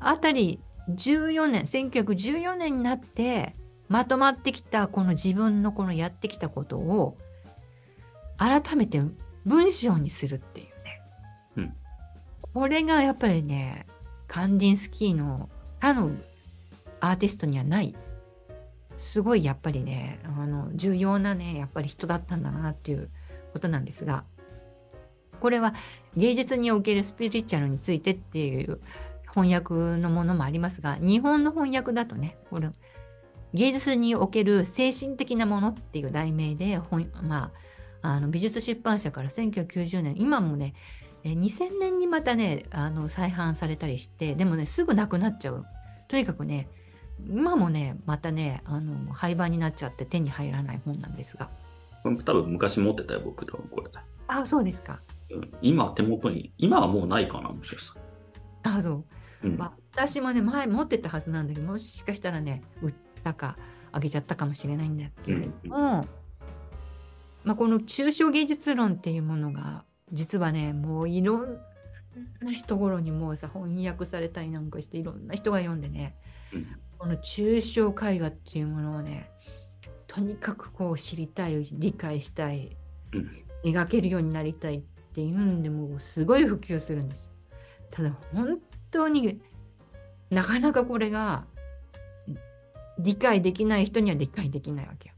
[0.00, 3.54] あたり14年1914年になって
[3.88, 7.16] まとまってきたこの自分のこのやってきたことを
[8.36, 9.00] 改めて
[9.44, 11.02] 文章にするっていうね、
[11.56, 11.74] うん、
[12.40, 13.86] これがやっぱりね
[14.26, 15.48] カンディンスキーの
[15.80, 16.10] 他の
[17.00, 17.94] アーティストにはない
[18.96, 23.10] すごいやっぱりねあの重要なねやっぱり人だったんだなっていう
[23.52, 24.24] ことなんですが
[25.40, 25.74] これは
[26.16, 28.80] 芸術におけるスピリチュアルについてっていう
[29.34, 32.70] 翻訳のものもありますが日本の翻訳だとねこれ
[33.52, 36.80] 芸術における精神的なものっていう題名で
[37.22, 37.52] ま
[38.02, 40.74] あ、あの美術出版社から1990年今もね
[41.24, 45.64] 2000年にまたねあの再販されたりしてでもねすぐなくなっちゃう。
[46.08, 46.68] とにかくね
[47.28, 51.48] 今もねまたねあの廃盤になっちゃって手に入らない本なんですが。
[52.04, 53.90] 多分昔持ってたよ僕でもこれ。
[54.26, 55.00] あそうですか、
[55.30, 58.76] うん、今手元に今はもうないかなもしかしたら。
[58.76, 59.04] あそう、
[59.44, 63.56] うん、私もね前持ってたはずなんだけどもしかしたらね売ったか
[63.92, 65.72] あげちゃったかもしれないんだけれども、うん、
[67.44, 71.58] まあ、この抽象芸術論っていうものが実はねもういろん
[72.40, 76.16] な人頃にもうさ翻訳されたりなんかしていろんな人が読んでね、
[76.98, 79.30] この抽象絵画っていうものをね
[80.06, 82.76] とにかくこう知りたい理解したい、
[83.12, 84.80] うん、描けるようになりたいっ
[85.14, 87.30] ていうんでもうすごい普及するんです。
[87.90, 88.58] ただ本
[88.90, 89.40] 当に
[90.30, 91.44] なかなかこれが
[92.98, 95.14] 理解できない人には理解できないわけよ。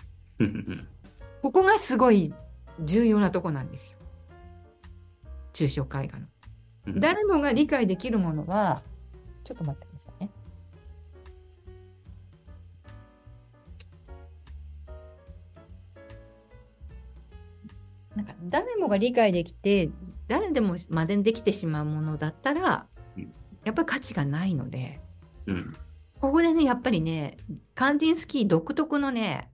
[1.43, 2.35] ここがすごい
[2.81, 3.99] 重要なとこなんですよ。
[5.53, 6.27] 抽象絵画の。
[7.01, 8.83] 誰もが理解できるものは
[9.45, 9.86] ちょっと待って
[18.17, 19.91] なんか誰もが理解できて
[20.27, 22.87] 誰でもまでできてしまうものだったら、
[23.65, 25.01] やっぱり価値がないので、
[25.47, 25.77] うん、
[26.21, 27.37] ここでねやっぱりね
[27.75, 29.51] カンディンスキー独特のね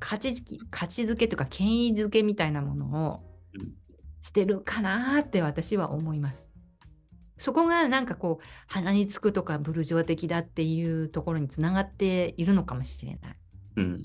[0.00, 0.34] 価値
[0.70, 3.22] 価値づけとか権威づけみたいなものを
[4.20, 6.50] してるかなって私は思います。
[7.38, 13.36] そこがなんかこう鼻につくとかブルジョア的だっていうところにつながっているのかもしれない。
[13.76, 14.02] うん、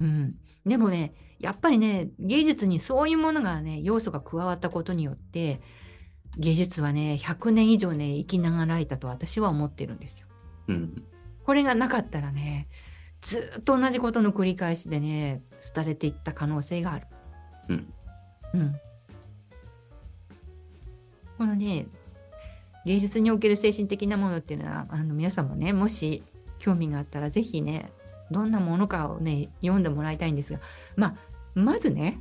[0.00, 0.34] うん、
[0.64, 5.60] でもねやっぱりね芸術にそういうものがね要素が加わったことによって
[6.36, 10.26] 芸術はね100年以上ね生きながらえたと私は思ってるんですよ。
[10.68, 11.04] うん、
[11.44, 12.68] これがなかったらね
[13.20, 15.42] ずっと同じことの繰り返しでね
[15.74, 17.06] 廃れていった可能性がある。
[17.68, 17.92] うん、
[18.54, 18.76] うん、
[21.36, 21.86] このね
[22.84, 26.22] 芸術における精神的なものっていうのはあの皆さんもねもし
[26.58, 27.90] 興味があったら是非ね
[28.30, 30.60] どんなものかをね読んでもらいたいんですが
[30.96, 31.16] まあ
[31.58, 32.20] まずね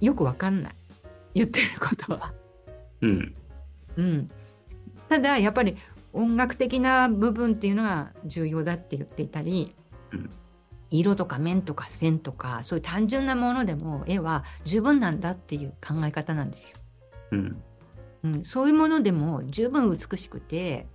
[0.00, 0.74] よくわかんない。
[1.34, 2.32] 言ってることは。
[3.00, 3.34] うん、
[3.96, 4.30] うん、
[5.08, 5.76] ただやっぱり
[6.12, 9.74] 音楽的な部分っていうのが重要だって言っていたり、
[10.12, 10.30] うん、
[10.90, 16.78] 色とか面とか線とかそういう単純なものでも絵は十分なんだっていう考え方なんですよ。
[17.32, 17.62] うん。
[18.24, 20.86] うん、そういうものでも十分美しくて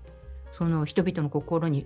[0.51, 1.85] その人々の心に、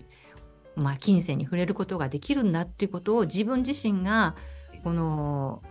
[0.75, 4.35] まあ、金銭に触れることができるんだっていうことを自分自身が
[4.83, 5.61] この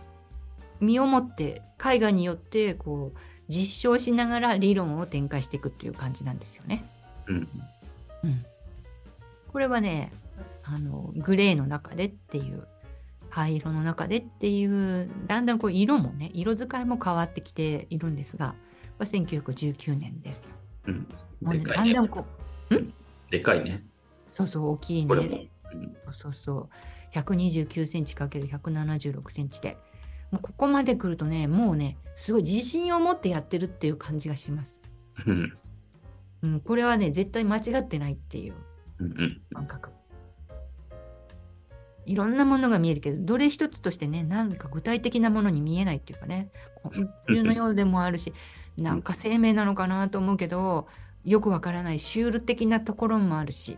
[0.79, 3.17] 身をもって絵画によってこう
[3.49, 6.85] 実証しながら理論を展開していくっていう感じなんですよね。
[7.27, 7.35] うん、
[8.23, 8.45] うん、
[9.51, 10.11] これはね
[10.63, 12.67] あのグレーの中でっていう
[13.29, 18.55] 灰色の中でっていうだんだんこう色もね色使いも変わってきているんですが
[18.99, 20.41] は1919年です。
[20.85, 21.07] うん。
[21.41, 22.25] でかい、ね、だんだんこ
[22.69, 22.93] う、ん？
[23.29, 23.83] でかいね。
[24.31, 25.13] そうそう、大きいね。
[25.15, 26.69] うん、そうそう。
[27.13, 29.77] 129センチ ×176 センチで。
[30.31, 34.81] もうここまで来るとね、もうね、すごい自信を持ってやってるっていう感じがします。
[36.43, 38.53] うん、これはね、絶対間違ってないっていう
[39.53, 39.91] 感覚。
[42.05, 46.51] いろんなものが見えるけど、どれ一つとしてね、なんか具体的なものに見えないっていうかね、
[46.81, 48.33] 昆虫のようでもあるし、
[48.77, 50.87] なんか生命なのかなと思うけど、
[51.25, 53.77] よくわからないシュール的なところもあるし。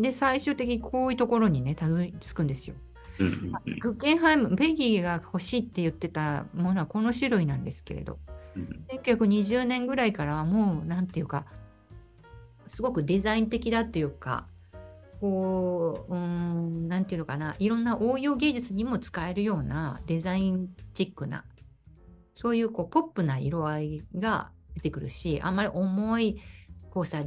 [0.00, 2.74] うん、で、最終的にこういうところにね、たどり着くんですよ。
[3.80, 8.18] グッケンハイム、ベギーが欲しいって言ってたものはこの種類なんですけれど、
[8.56, 11.44] うん、1920年ぐらいからはもう、なんていうか、
[12.66, 14.46] すごくデザイン的だっていうか、
[15.20, 21.44] こう、うん、なんていうのかな、いろんな応用芸術にも使えるようなデザインチックな、
[22.34, 26.40] そういうこうポップな色合いが出てくるし、あんまり重い、
[26.90, 27.22] こうさ、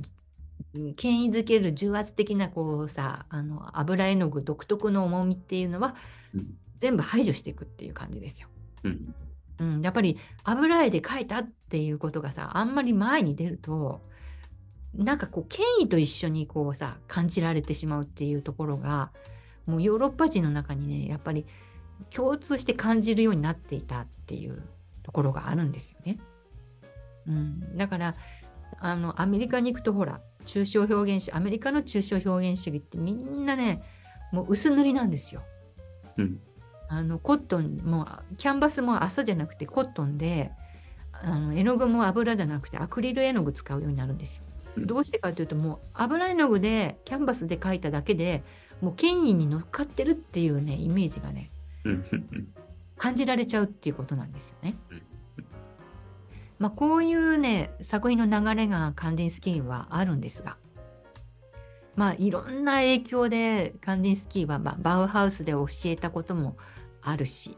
[0.96, 5.96] 権威づける重圧的なこうさあの油絵の具独特の重みっていうのは、
[6.34, 8.48] うん、全部排除していくっていう感じですよ。
[8.84, 9.16] うん、
[9.60, 14.02] うん、やっぱり油絵で描いたっていうことがさあんまり前に出ると
[14.96, 19.12] なんかこう権威と一緒にこうさ感じられてしまうっていうところが
[19.66, 21.46] もうヨーロッパ人の中にねやっぱり
[22.10, 24.64] 共通して感じるようになっていたっていう
[25.04, 26.18] ところがあるんですよね。
[27.28, 28.16] うん、だから
[28.80, 33.84] あのアメリカに行くとほら抽象表現主アメリカの抽象表現主義ってみんなね
[34.32, 35.42] もう薄塗りなんですよ。
[36.18, 36.40] うん、
[36.88, 40.52] あのコットンもキャンバスも朝じゃなくてコットンで
[41.12, 44.44] あの絵の具も油じゃなくてアクリル絵の具使うようになるんですよ。
[44.78, 48.44] どうしてかというともう油絵の具でキャンバスで描いただけで
[48.82, 51.50] もう権威に乗っかってるっていうねイメージがね
[52.98, 54.76] 感じられちゃうっていうことなんですよね。
[56.60, 60.58] まあ、こういうね作品の流れがカンディンスキーはあるんですが
[61.96, 66.58] まあいろんな影響でカンディンスキーは、まあ、バウハウスで教えたことも
[67.02, 67.58] あるし、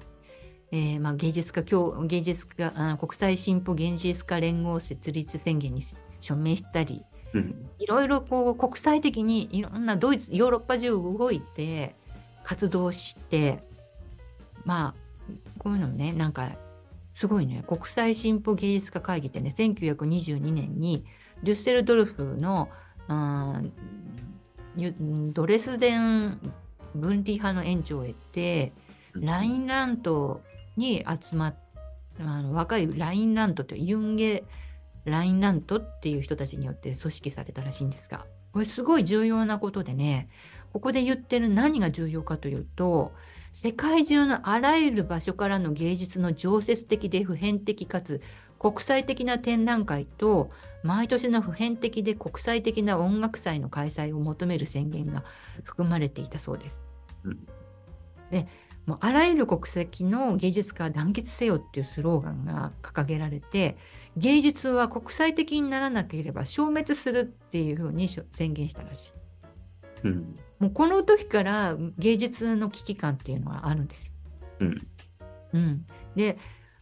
[0.71, 5.81] えー、まあ芸術家芸術家あ国際進歩芸術家連合設立宣言に
[6.19, 11.95] 署名したり、うん、いろいろこう国際的にいろんなドイツヨーロッパ中動いて
[12.43, 13.63] 活動して
[14.65, 15.05] まあ
[15.59, 16.51] こういうのねなんか
[17.15, 17.63] すごいね。
[17.67, 21.05] 国際進歩芸術家会議ってね1922年に
[21.43, 22.69] デュッセルドルフの
[25.33, 26.39] ドレスデン
[26.93, 28.73] 分離派の延長を得て、
[29.13, 30.41] ラインラント
[30.77, 31.55] に集まっ
[32.19, 34.43] あの若いラインラントってユンゲ・
[35.03, 40.29] ラインラントっていう人たちによって組織されたらしいんですがこれすごい重要なことでね
[40.71, 43.11] ここで言ってる何が重要かというと
[43.55, 48.21] 世界中のあらゆる場所からの芸術の常設的で普遍的かつ
[48.59, 50.51] 国際的な展覧会と
[50.83, 55.23] 毎年の普遍的で国際的な音楽祭の開催を求める宣言が
[55.63, 56.81] 含まれていたそうです。
[57.23, 57.47] うん、
[58.29, 58.45] で
[58.85, 63.77] もうあらゆる国籍の芸術家団結せよっていうスローガンが掲げられて
[64.17, 69.11] 芸術は国際的にならなければ消滅するっていうふうに宣言したらしい。
[70.03, 74.11] うん、もうこの時から芸術の危機感っていうのはあるんですよ。
[74.61, 74.87] うん、
[75.53, 75.85] うん、
[76.15, 76.37] で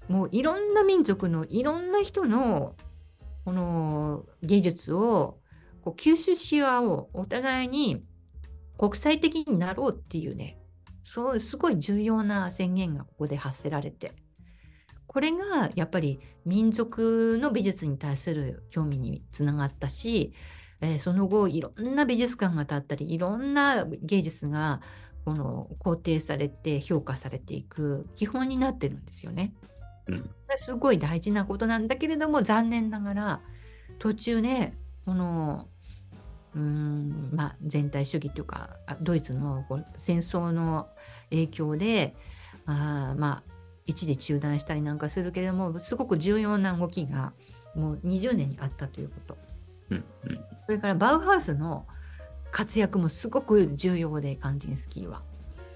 [0.08, 2.76] もういろんな民族のいろんな人の
[3.46, 5.40] この芸術を
[5.82, 8.04] こう吸収し合おうお互いに
[8.78, 10.58] 国際的になろうっていうね
[11.04, 14.14] そうすごい重要な宣言がここで発せられて
[15.08, 20.34] これがやっぱり民族の美術に対する興味につながったし
[20.84, 24.82] えー、その後いろんな美術館が建ったりいろんな芸術が
[25.24, 29.54] この肯定されて評価されていく基本になってるんですよね。
[30.08, 33.42] うん、すごい大事なことなんだけれども残念ながら
[34.00, 35.68] 途中ねこの
[36.56, 39.66] うんまあ、全体主義というかドイツの
[39.98, 40.88] 戦争の
[41.32, 42.16] 影響で
[42.68, 43.54] あまあ
[43.88, 47.34] 一時中断したりなんかするけれどもすごく重要な動きが
[47.76, 49.53] もう20年にあったということ。
[50.66, 51.86] それからバウハウスの
[52.52, 55.22] 活躍もすごく重要でカンジンスキーは。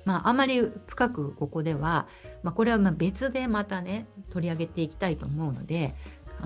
[0.06, 2.08] まあ、あまり深くここでは、
[2.42, 5.96] まあ、これはま別でまたね取り上げていきたいと思うので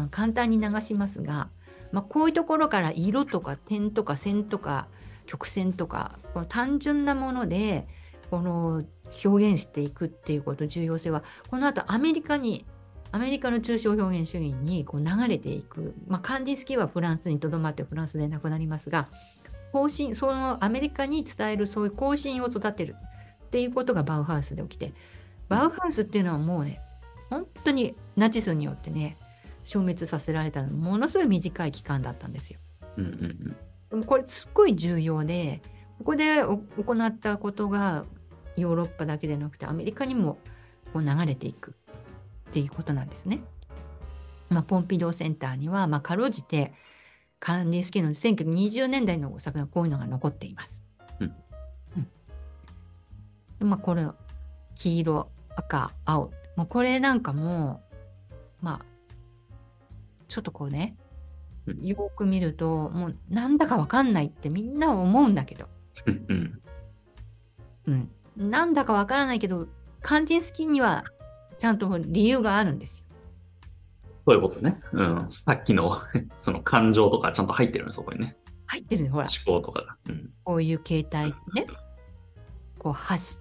[0.10, 1.50] 簡単に流しますが、
[1.92, 4.88] まあ、こういうところから色とか点とか線とか
[5.28, 7.88] 曲線とかこの単純なもので
[8.32, 8.84] この
[9.24, 12.66] 表現していくっていうこと重要性はこの後アメリカに
[13.12, 19.10] アメリカの抽象表現主義にこう流れていく、まあ、カンディスキーはフランスにとどまってフランスで亡くなりますが
[19.74, 22.96] 方針そのアメリカに伝えるそういう方針を育てる。
[23.46, 24.94] っていうことがバウハウスで起きて。
[25.50, 26.80] バウハウスっていうのはもうね
[27.30, 29.18] 本当にナチスによってね
[29.66, 32.60] 消滅させられたのものすごい短い期間だったんですよ。
[32.96, 33.56] うんうん
[33.92, 35.62] うん、これすっごい重要で
[35.98, 36.64] ここで行
[37.08, 38.06] ったことが
[38.56, 40.38] ヨーロッパだけでなくてアメリカにも
[40.94, 41.76] こう流れていく
[42.52, 43.40] っていうことなんですね。
[44.50, 46.74] まあ、ポンピドーセンターには、まあ、かろうじて
[47.40, 50.84] カンディスキーの1920年代の作品こういうのが残っています。
[51.22, 51.36] うん。
[53.62, 54.06] うん、まあ、これ
[54.76, 56.32] 黄色赤青。
[56.58, 57.82] もうこれなんかも
[58.62, 58.86] まあ
[60.28, 60.98] ちょっとこうね
[61.82, 65.68] よく見るともうなんだかわかんないってみんな思うんだけど、
[67.86, 69.68] うん、なんだかわからないけど
[70.02, 71.06] カンディスキーには
[71.62, 73.06] ちゃんと理由があるんですよ。
[74.26, 74.80] そういうことね。
[74.94, 75.30] うん。
[75.30, 76.02] さっきの
[76.36, 78.36] その感情とかちゃんと入ってるね、そこにね。
[78.66, 79.28] 入ってるね、ほら。
[79.46, 79.96] 思考とかが。
[80.10, 81.68] うん、こういう形態ね。
[82.80, 83.40] こう発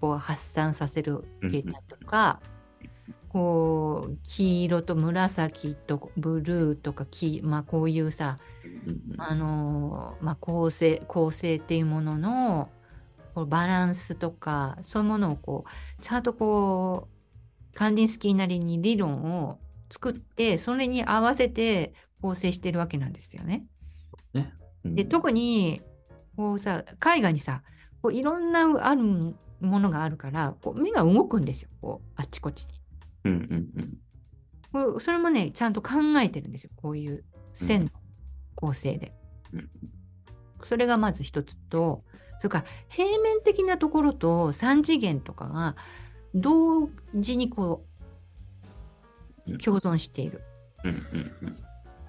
[0.00, 2.40] こう発散させる形態とか、
[2.82, 2.90] うん、
[3.28, 8.38] こう黄色と紫とブルーとか黄、まあ、こういうさ、
[9.16, 12.68] あのまあ、構成構成っていうものの
[13.46, 17.13] バランスとかそういうものをこうちゃんとこう
[17.74, 19.58] カンディンスキーなりに理論を
[19.90, 23.66] 作ってそれに合わせて構成してるわけなんですよね。
[24.32, 24.54] ね。
[24.84, 25.82] うんで特に
[26.36, 26.84] こうさ
[27.16, 27.62] 絵画にさ
[28.02, 29.02] こういろんなある
[29.60, 32.70] ものがあるからこう目が動くんですよこうあっちこっちに。
[33.24, 33.32] うん
[34.72, 35.00] うんうん。
[35.00, 35.92] それもねちゃんと考
[36.22, 37.90] えてるんですよこういう線の
[38.54, 39.12] 構成で。
[39.52, 39.70] うん
[40.64, 42.02] それがまず一つと
[42.38, 45.76] それから平面的なところと三次元とかが
[46.34, 47.84] 同時にこ
[49.46, 50.42] う共存している。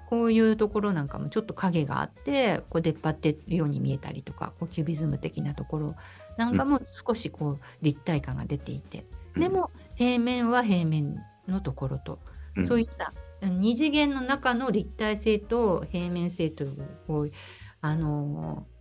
[0.07, 5.95] こういうところなんかもちょっと影があってこう出っ張ってるように見えたりとかこうキュビズム的なところ
[6.37, 9.41] なんかも少しこう立体感が出ていて、うん。
[9.41, 12.19] でも平面は平面のところと、
[12.55, 12.67] うん。
[12.67, 16.77] そういった二次元の中の立体性と平面性という
[17.07, 17.31] こう
[17.81, 18.75] あのー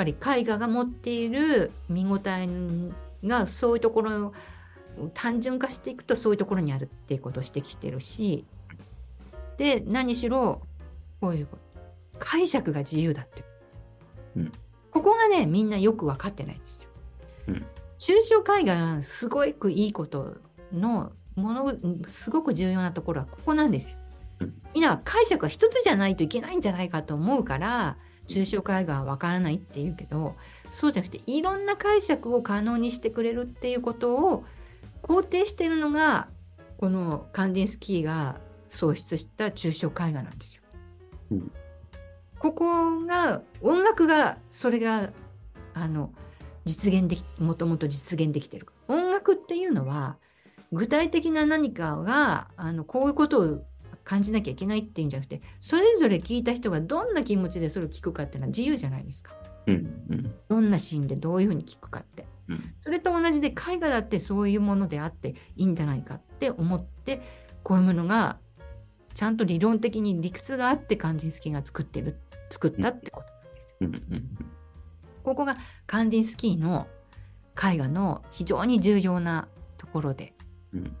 [0.00, 2.48] やっぱり絵画が持っている見応え
[3.26, 4.32] がそういうところを
[5.14, 8.44] 単純化していくとそういうところにあるっていうことを指摘してるし
[9.56, 10.62] で何しろ
[11.20, 11.48] こういう
[12.18, 13.46] 解釈が自由だっていう、
[14.36, 14.52] うん
[14.90, 16.88] ここがねみんなよく分かってないんですよ。
[17.48, 17.66] うん
[18.00, 20.38] 抽象絵画がすごくいいこと
[20.72, 21.74] のもの
[22.08, 23.96] すごく重要なところはここなんですよ
[24.40, 24.54] うん。
[24.74, 30.34] みんなは解釈は一つじゃないといけないんじゃないかと思うから抽象絵画は分からないって言うけど
[30.72, 34.44] そうじゃなくていろんな解釈を可能にしてくれるっていうことを
[35.02, 36.28] 肯定してるのが
[36.76, 40.62] このカンディンスキーが創出した抽象絵画なんですよ。
[41.32, 41.52] うん
[42.38, 45.10] ここが音楽がそれが
[45.74, 46.10] あの
[46.64, 50.16] 実現できもともと実現できてる音楽っていうのは
[50.72, 53.64] 具体的な何かがあのこういうことを
[54.04, 59.34] 感じなきゃいけないっていうんじゃなくてそれぞれ聞いた人がどんな気持ちでそれを聞くかっていうのは自由じゃないですか。
[59.66, 59.74] うん
[60.10, 62.24] うんどんなシーンでどういうふうに聞くかって。
[62.50, 62.74] うん。
[62.82, 67.22] それと同じで絵画だってそういうものであっていいんじゃないかって思って
[67.62, 68.38] こういうものが
[69.14, 72.18] ちゃんと理論的に理屈があってカンディンスキーが作ってる
[72.50, 73.76] 作ったってことなんですよ。
[73.80, 74.50] うんうん
[75.22, 76.86] ここがカンディンスキーの
[77.54, 80.32] 絵画の非常に重要なところで。
[80.72, 80.96] うん。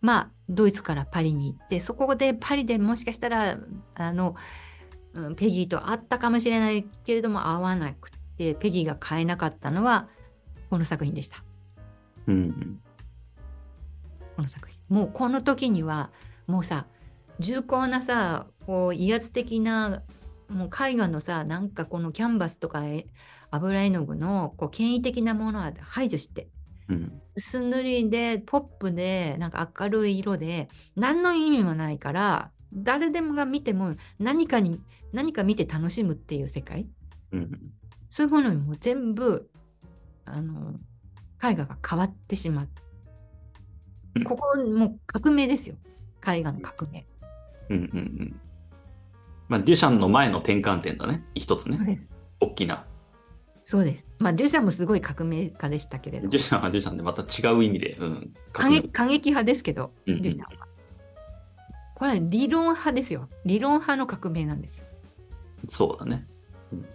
[0.00, 3.58] まあドイツからパリに行ってそこでパリでもしかしたら
[3.94, 4.34] あの、
[5.12, 10.08] うんペギーと会ったかもしれないけれども会わなくてペギーが買えなかったのは
[10.70, 11.42] この作品でした。
[12.26, 12.34] うん。
[12.34, 12.80] うん
[14.36, 14.78] この作品。
[14.88, 16.10] もうこの時には
[16.46, 16.86] もうさ
[17.40, 20.02] 重厚なさこう威圧的な
[20.48, 23.06] もう絵画のさなんかこのキャンバスとかえ
[23.50, 26.48] 油絵の具のこう権威的なものは排除して
[26.88, 27.20] うん。
[27.34, 34.80] 薄塗りでポップでなんか明るい色で何の意味もないから誰でもが見ても何かに
[35.12, 36.86] 何か見て楽しむっていう世界。
[37.32, 37.50] うん。
[38.10, 39.49] そういうものにもう全部
[40.34, 40.74] あの
[41.42, 42.68] 絵画が変わってしまう
[44.16, 44.24] うん。
[44.24, 45.76] ここもう革命ですよ。
[46.26, 47.06] 絵画の革命。
[47.70, 48.40] うんうんうん
[49.48, 51.24] まあ、デュシャンの前の転換点だね。
[51.34, 51.76] 一つね。
[51.84, 52.12] です。
[52.38, 52.84] 大きな。
[53.64, 54.06] そうです。
[54.18, 57.96] まあ、デュシャンもすごい革命家でしたけれどデュシャンはデュシャンでまた違う意味で。
[57.98, 58.34] うん。
[58.52, 60.66] 過激過激派ですけど、うんうんデュシャンは。
[61.96, 63.28] これは理論派ですよ。
[63.44, 64.86] 理論派の革命なんですよ。
[65.68, 66.26] そうだね。
[66.72, 66.86] うん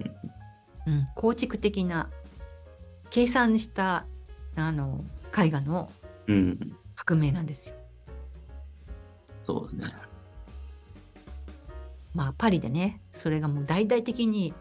[0.88, 2.10] うん、構築的な
[3.10, 4.06] 計算した
[4.56, 5.03] あの
[5.38, 5.91] 絵画の
[6.95, 7.76] 革命なんですよ。
[9.44, 9.94] そうですね。
[12.14, 14.53] まあパリでねそれがもう大々的に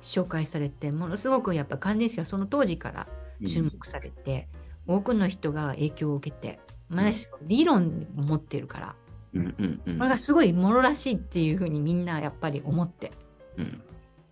[0.00, 3.06] 紹介されてものすごくやっぱカンデンスキーはその当時から
[3.46, 4.48] 注目されて、
[4.86, 7.10] 多くの人が影響を受けて、まあ、
[7.42, 8.94] 理論を持ってるから
[9.34, 9.98] うんうんうん。
[9.98, 13.12] これがすごいものらしいっていうふうにみんなやっぱり思って。
[13.56, 13.82] うん。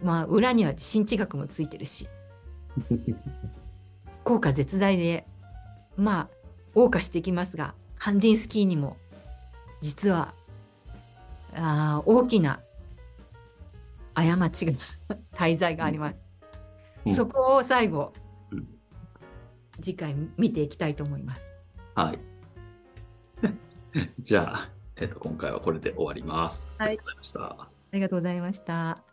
[0.02, 2.08] まあ裏には新知学もついてるし
[4.28, 5.26] 効果絶大で
[5.96, 6.28] まあ
[6.74, 8.98] 謳歌していきますがハンディンスキーにも
[9.80, 10.34] 実は
[11.54, 12.60] あー大きな
[14.12, 14.72] 過ちが
[15.32, 16.16] 滞在があります、
[17.06, 18.12] うんそこを最後、
[18.50, 18.68] うん
[19.80, 21.46] 次回見ていきたいと思います
[21.94, 22.18] はい。
[24.20, 26.68] じゃあ、えっと、今回はこれで終わります。
[26.76, 27.40] はいありがとうございました。
[27.62, 29.07] ありがとうございました